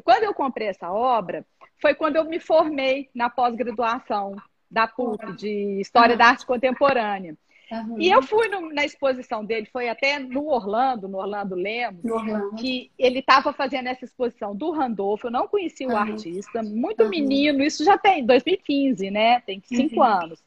[0.04, 1.46] quando eu comprei essa obra,
[1.82, 4.36] foi quando eu me formei na pós-graduação
[4.70, 6.18] da PUC, de História uhum.
[6.18, 7.36] da Arte Contemporânea.
[7.72, 8.00] Uhum.
[8.00, 12.56] E eu fui no, na exposição dele, foi até no Orlando, no Orlando Lemos, Orlando.
[12.56, 15.28] que ele estava fazendo essa exposição do Randolfo.
[15.28, 19.40] Eu não conhecia o artista, muito menino, isso já tem 2015, né?
[19.42, 20.04] Tem cinco uhum.
[20.04, 20.44] anos.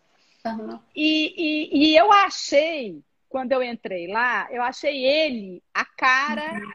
[0.97, 6.73] E, e, e, eu achei, quando eu entrei lá, eu achei ele a cara uhum.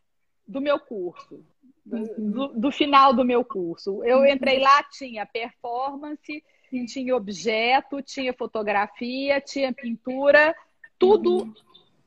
[0.47, 1.43] do meu curso.
[1.87, 2.31] Do, uhum.
[2.31, 4.03] do, do, final do meu curso.
[4.03, 6.43] Eu entrei lá, tinha performance,
[6.85, 10.53] tinha objeto, tinha fotografia, tinha pintura,
[10.99, 11.53] tudo uhum.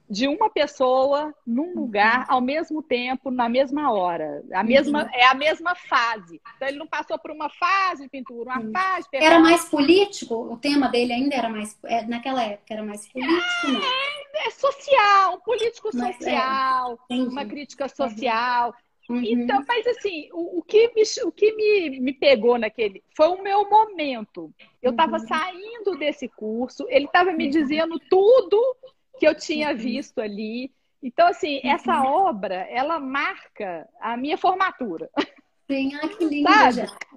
[0.09, 4.45] de uma pessoa num lugar ao mesmo tempo, na mesma hora.
[4.53, 5.11] A mesma, uhum.
[5.15, 6.43] É a mesma fase.
[6.57, 9.09] Então ele não passou por uma fase de pintura, uma fase.
[9.11, 10.35] De era mais político?
[10.35, 11.75] O tema dele ainda era mais.
[11.85, 13.81] É, naquela época era mais político, não?
[13.81, 18.69] É, é social, político é, social, é, uma crítica social.
[18.69, 18.90] Uhum.
[19.11, 19.25] Uhum.
[19.25, 23.43] Então, mas assim, o, o, que, me, o que me, me pegou naquele foi o
[23.43, 24.55] meu momento.
[24.81, 25.27] Eu estava uhum.
[25.27, 27.51] saindo desse curso, ele estava me uhum.
[27.51, 28.77] dizendo tudo
[29.19, 29.77] que eu tinha uhum.
[29.77, 30.73] visto ali.
[31.03, 31.73] Então, assim, uhum.
[31.73, 35.11] essa obra, ela marca a minha formatura.
[35.69, 36.51] Sim, ai, que linda.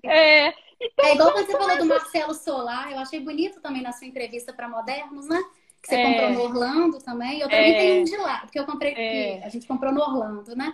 [0.04, 0.48] É,
[0.82, 4.52] então, é igual você falou do Marcelo Solar, eu achei bonito também na sua entrevista
[4.52, 5.40] para Modernos, né?
[5.80, 6.12] Que você é.
[6.12, 7.40] comprou no Orlando também.
[7.40, 7.78] Eu também é.
[7.78, 9.44] tenho um de lá, porque eu comprei, é.
[9.46, 10.74] a gente comprou no Orlando, né?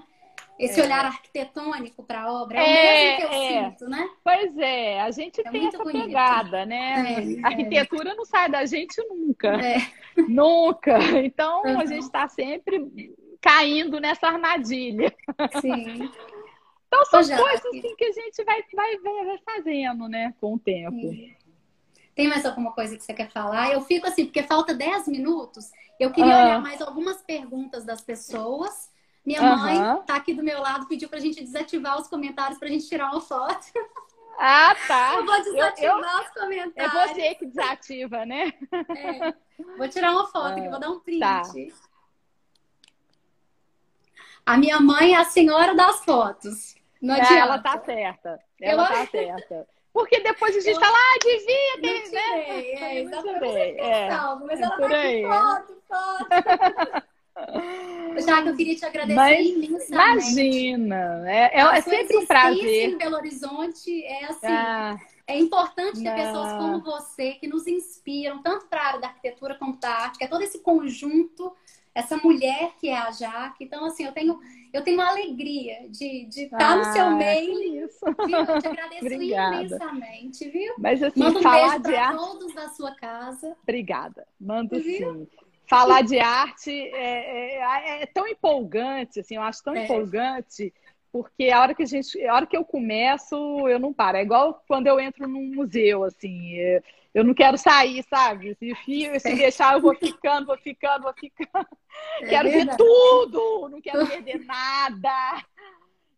[0.59, 0.83] Esse é.
[0.83, 3.69] olhar arquitetônico para a obra é, é, o mesmo que eu é.
[3.69, 4.09] sinto, né?
[4.21, 6.05] Pois é, a gente é tem essa bonito.
[6.05, 7.13] pegada, né?
[7.13, 9.47] É, a arquitetura não sai da gente nunca.
[9.47, 9.77] É.
[10.27, 10.97] Nunca.
[11.23, 11.79] Então uhum.
[11.79, 15.15] a gente está sempre caindo nessa armadilha.
[15.61, 16.11] Sim.
[16.87, 20.59] Então são Ô, coisas assim, que a gente vai, vai, vai fazendo, né, com o
[20.59, 20.99] tempo.
[20.99, 21.33] Sim.
[22.13, 23.71] Tem mais alguma coisa que você quer falar?
[23.71, 25.71] Eu fico assim, porque falta 10 minutos.
[25.97, 26.43] Eu queria ah.
[26.43, 28.89] olhar mais algumas perguntas das pessoas.
[29.29, 29.57] Minha uhum.
[29.57, 33.11] mãe tá aqui do meu lado, pediu pra gente desativar os comentários pra gente tirar
[33.11, 33.63] uma foto.
[34.39, 35.17] Ah, tá.
[35.17, 36.19] Eu vou desativar eu, eu...
[36.19, 36.95] os comentários.
[36.95, 38.51] É você que desativa, né?
[38.71, 39.33] É.
[39.77, 41.19] Vou tirar uma foto aqui, vou dar um print.
[41.19, 41.43] Tá.
[44.47, 46.75] A minha mãe é a senhora das fotos.
[46.99, 48.39] Não é, ela tá certa.
[48.59, 48.87] Ela eu...
[48.87, 49.67] tá certa.
[49.93, 50.81] Porque depois a gente eu...
[50.81, 52.49] fala, ah, devia ter, né?
[52.49, 53.79] É, exatamente.
[53.79, 54.09] É,
[54.43, 57.09] mas ela tá aqui, foto, foto.
[58.21, 59.91] Já que eu queria te agradecer Mas, imensamente.
[59.91, 62.89] Imagina, é, é, é sempre um prazer.
[62.89, 64.47] em Belo Horizonte é assim.
[64.47, 64.97] Ah,
[65.27, 66.15] é importante ter não.
[66.15, 70.17] pessoas como você que nos inspiram tanto para a área da arquitetura quanto da arte,
[70.17, 71.55] que é todo esse conjunto,
[71.93, 73.63] essa mulher que é a Jaque.
[73.63, 74.39] Então, assim, eu tenho,
[74.73, 77.85] eu tenho uma alegria de, de estar ah, no seu meio.
[77.85, 77.99] Isso.
[78.25, 78.37] Viu?
[78.39, 80.73] Eu te agradeço imensamente, viu?
[80.79, 83.55] Mas assim, Manda um falar beijo para todos da sua casa.
[83.61, 84.27] Obrigada.
[84.39, 85.13] Mando viu?
[85.13, 85.27] sim
[85.69, 89.83] falar de arte é, é, é, tão empolgante, assim, eu acho tão é.
[89.83, 90.73] empolgante,
[91.11, 93.35] porque a hora que a gente, a hora que eu começo,
[93.67, 94.17] eu não paro.
[94.17, 96.81] É igual quando eu entro num museu, assim, é,
[97.13, 98.55] eu não quero sair, sabe?
[98.55, 101.67] Se, se deixar, eu vou ficando, vou ficando, vou ficando.
[102.21, 102.69] É quero verdade.
[102.69, 105.43] ver tudo, não quero perder nada.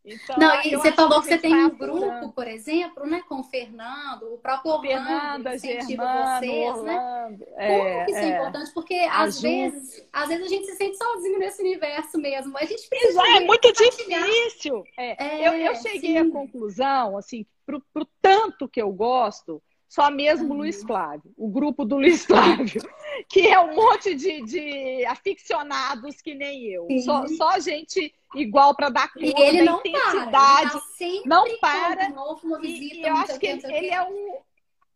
[0.03, 3.43] Então, não, e você falou que você tem um grupo, por exemplo, né, com o
[3.43, 6.99] Fernando, o próprio Orlando, Fernanda, incentiva vocês, né?
[6.99, 7.47] Orlando, né?
[7.55, 8.71] É, Como que isso é, é importante?
[8.73, 12.57] Porque às vezes, às vezes a gente se sente sozinho nesse universo mesmo.
[12.57, 13.21] A gente precisa.
[13.27, 14.83] É muito difícil.
[14.97, 16.17] É, é, eu, eu cheguei sim.
[16.17, 19.61] à conclusão, assim, pro, pro tanto que eu gosto,
[19.91, 20.59] só mesmo uhum.
[20.59, 22.81] Luiz Flávio, o grupo do Luiz Flávio,
[23.27, 26.87] que é um monte de, de aficionados que nem eu.
[27.03, 30.71] Só, só gente igual para dar conta e ele não intensidade.
[30.71, 32.09] Para, ele tá não para.
[32.09, 34.37] Novo, visita, e, eu acho que ele, ele é um.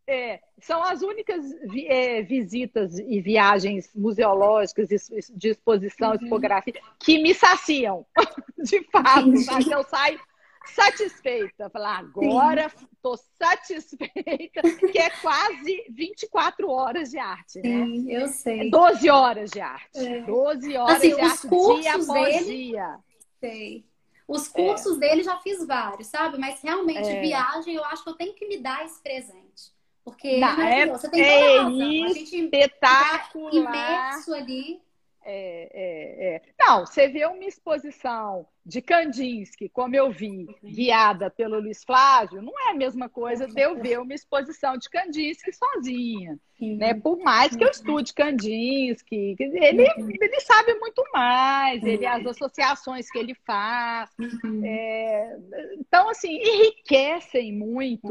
[0.07, 6.17] É, são as únicas vi, é, visitas e viagens museológicas de exposição, uhum.
[6.19, 8.05] tipografia, que me saciam,
[8.63, 9.35] de fato.
[9.39, 9.69] Sabe?
[9.69, 10.21] Eu saio
[10.65, 11.69] satisfeita.
[11.69, 14.61] Falar, agora estou satisfeita,
[14.91, 17.85] que é quase 24 horas de arte, né?
[17.85, 18.69] Sim, eu sei.
[18.69, 20.05] 12 horas de arte.
[20.05, 20.21] É.
[20.21, 22.45] 12 horas assim, de arte, dia após dele...
[22.45, 22.99] dia.
[23.39, 23.85] Sei.
[24.27, 24.99] Os cursos é.
[24.99, 26.37] dele já fiz vários, sabe?
[26.37, 27.21] Mas realmente, é.
[27.21, 29.75] viagem, eu acho que eu tenho que me dar esse presente.
[30.03, 32.05] Porque Não, é, você tem toda a razão.
[32.05, 33.53] A gente espetacular.
[33.53, 34.81] imerso ali.
[35.23, 36.41] É, é, é.
[36.59, 42.53] Não, você vê uma exposição de Kandinsky, como eu vi, guiada pelo Luiz Flávio, não
[42.67, 46.39] é a mesma coisa de eu ver uma exposição de Kandinsky sozinha.
[46.59, 46.93] Né?
[46.93, 49.85] Por mais que eu estude Kandinsky, ele,
[50.19, 54.09] ele sabe muito mais, ele, as associações que ele faz.
[54.17, 54.65] Uhum.
[54.65, 55.37] É,
[55.77, 58.09] então, assim, enriquecem muito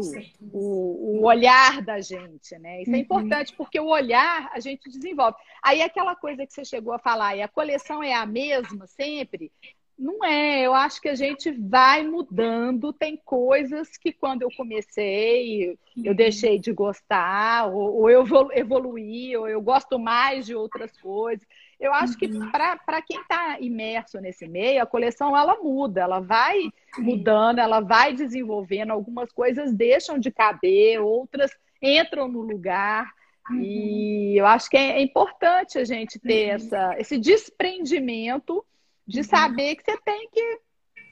[0.53, 2.57] o, o, olhar da gente.
[2.59, 2.83] Né?
[2.83, 3.01] Isso é uhum.
[3.01, 5.37] importante, porque o olhar a gente desenvolve.
[5.63, 9.51] Aí aquela coisa que você chegou a falar, e a coleção é a mesma sempre,
[9.99, 12.92] não é, eu acho que a gente vai mudando.
[12.92, 16.14] Tem coisas que quando eu comecei, eu uhum.
[16.14, 21.47] deixei de gostar, ou, ou eu evoluí, ou eu gosto mais de outras coisas.
[21.78, 22.51] Eu acho que uhum.
[22.51, 28.12] para quem está imerso nesse meio, a coleção ela muda, ela vai mudando, ela vai
[28.12, 28.90] desenvolvendo.
[28.90, 33.12] Algumas coisas deixam de caber, outras entram no lugar.
[33.51, 33.61] Uhum.
[33.61, 36.55] E eu acho que é importante a gente ter uhum.
[36.55, 38.64] essa, esse desprendimento
[39.07, 39.25] de uhum.
[39.25, 40.61] saber que você tem que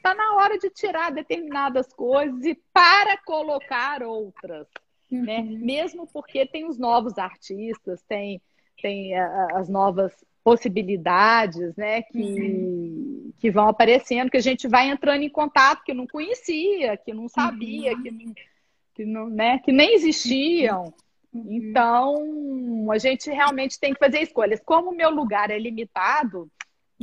[0.02, 4.66] tá na hora de tirar determinadas coisas e para colocar outras,
[5.10, 5.38] né?
[5.38, 5.44] uhum.
[5.44, 5.58] né?
[5.60, 8.40] Mesmo porque tem os novos artistas, tem
[8.80, 10.12] tem as novas
[10.42, 13.32] possibilidades, né, que, uhum.
[13.38, 17.28] que vão aparecendo, que a gente vai entrando em contato que não conhecia, que não
[17.28, 18.02] sabia, uhum.
[18.02, 18.34] que, não,
[18.94, 20.92] que, não, né, que nem existiam.
[21.32, 21.46] Uhum.
[21.48, 24.60] Então, a gente realmente tem que fazer escolhas.
[24.64, 26.50] Como o meu lugar é limitado,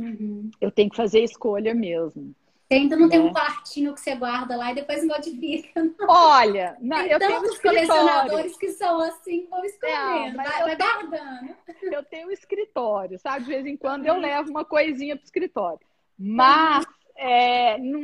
[0.00, 0.50] Uhum.
[0.60, 2.34] Eu tenho que fazer escolha mesmo.
[2.70, 3.10] Você ainda não né?
[3.10, 5.82] tem um quartinho que você guarda lá e depois modifica.
[5.82, 6.08] Não.
[6.08, 11.56] Olha, não, tem eu tenho um colecionadores que são assim, vão escolhendo, vai, vai guardando.
[11.82, 13.44] Eu tenho um escritório, sabe?
[13.44, 15.80] De vez em quando eu levo uma coisinha para o escritório.
[16.16, 16.86] Mas
[17.22, 18.00] é, não,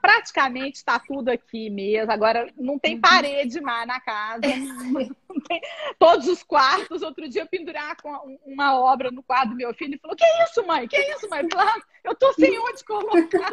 [0.00, 2.12] praticamente está tudo aqui mesmo.
[2.12, 3.00] Agora não tem uhum.
[3.00, 4.40] parede mais na casa.
[5.48, 5.60] Tem,
[5.98, 7.02] todos os quartos.
[7.02, 10.24] Outro dia eu pendurar com uma obra no quadro do meu filho e falou: Que
[10.44, 10.86] isso, mãe?
[10.86, 11.42] Que isso, mãe?
[12.04, 13.50] Eu tô sem onde colocar.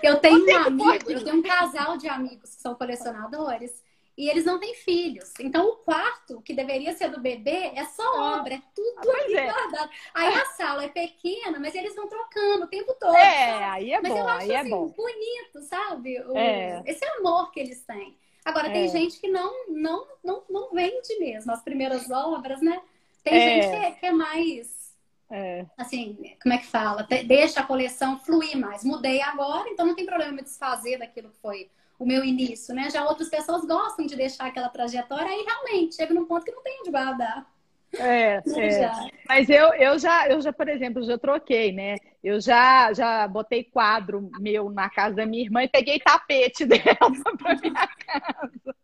[0.00, 3.82] Eu tenho um amigo, eu tenho um casal de amigos que são colecionadores
[4.16, 5.32] e eles não têm filhos.
[5.38, 8.38] Então, o quarto, que deveria ser do bebê, é só ah.
[8.38, 9.44] obra, é tudo ah, aqui é.
[9.44, 9.90] guardado.
[10.14, 13.14] Aí a sala é pequena, mas eles vão trocando o tempo todo.
[13.14, 13.64] É, sabe?
[13.64, 14.88] aí é mas bom, eu acho é assim, bom.
[14.88, 16.18] bonito, sabe?
[16.22, 16.82] O, é.
[16.86, 18.16] Esse amor que eles têm.
[18.42, 18.72] Agora, é.
[18.72, 22.80] tem gente que não, não, não, não vende mesmo as primeiras obras, né?
[23.22, 23.62] Tem é.
[23.62, 24.96] gente que é, que é mais.
[25.28, 25.66] É.
[25.76, 27.06] Assim, como é que fala?
[27.26, 28.82] Deixa a coleção fluir mais.
[28.82, 31.68] Mudei agora, então não tem problema me desfazer daquilo que foi
[31.98, 32.90] o meu início, né?
[32.90, 36.62] Já outras pessoas gostam de deixar aquela trajetória e realmente chega num ponto que não
[36.62, 37.46] tem onde guardar.
[37.94, 38.90] É, é.
[39.28, 41.96] mas eu, eu já, eu já, por exemplo, já troquei, né?
[42.22, 47.12] Eu já, já botei quadro meu na casa da minha irmã e peguei tapete dela
[47.38, 48.76] para minha casa.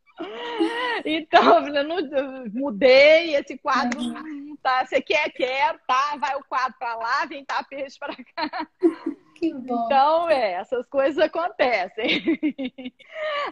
[1.05, 4.57] Então, eu não, mudei esse quadro, uhum.
[4.63, 4.85] tá?
[4.87, 6.17] Você quer, quer, tá?
[6.19, 8.69] Vai o quadro para lá, vem tapete para cá.
[9.43, 9.87] Que bom.
[9.87, 12.23] Então, é, essas coisas acontecem.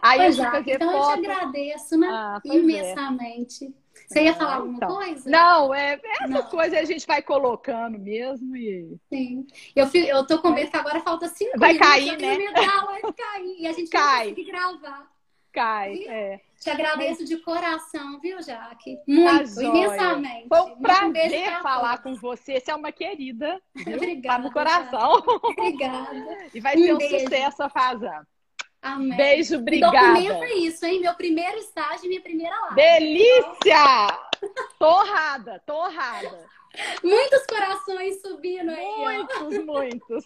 [0.01, 0.63] Aí pois eu é.
[0.65, 1.17] então foto...
[1.17, 2.07] eu te agradeço, né?
[2.09, 2.55] Ah, é.
[2.55, 3.65] Imensamente.
[3.65, 3.81] É.
[4.07, 5.29] Você ia falar alguma então, coisa?
[5.29, 8.97] Não, é, essas coisas a gente vai colocando mesmo e.
[9.09, 9.45] Sim.
[9.75, 11.91] Eu, eu tô com medo que agora falta cinco vai minutos.
[11.91, 12.37] Cair, né?
[12.37, 14.01] vai cair, E a gente Cai.
[14.01, 15.11] vai conseguir gravar.
[15.51, 16.39] Cai, é.
[16.59, 18.99] Te agradeço de coração, viu, Jaque?
[19.07, 20.47] Muito, tá imensamente.
[20.47, 22.59] Foi um prazer um falar com você.
[22.59, 23.59] Você é uma querida.
[23.75, 24.37] Obrigada.
[24.37, 25.23] Tá no coração.
[25.43, 26.11] Obrigada.
[26.53, 27.19] E vai um ser um beijo.
[27.19, 28.25] sucesso a Fazan.
[28.81, 29.15] Amém.
[29.17, 29.97] Beijo, obrigada.
[29.97, 31.01] Documenta isso, hein?
[31.01, 32.75] Meu primeiro estágio e minha primeira live.
[32.75, 34.19] Delícia!
[34.79, 36.45] Torrada, torrada.
[37.03, 38.95] Muitos corações subindo aí.
[38.97, 39.65] Muitos, ó.
[39.65, 40.25] muitos.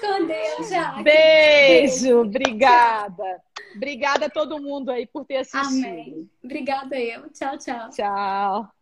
[0.00, 1.02] Com Deus, já.
[1.02, 2.20] Beijo, Beijo.
[2.20, 3.42] obrigada.
[3.76, 5.86] Obrigada a todo mundo aí por ter assistido.
[5.86, 6.30] Amém.
[6.42, 7.30] Obrigada eu.
[7.30, 7.90] Tchau, tchau.
[7.90, 8.77] Tchau.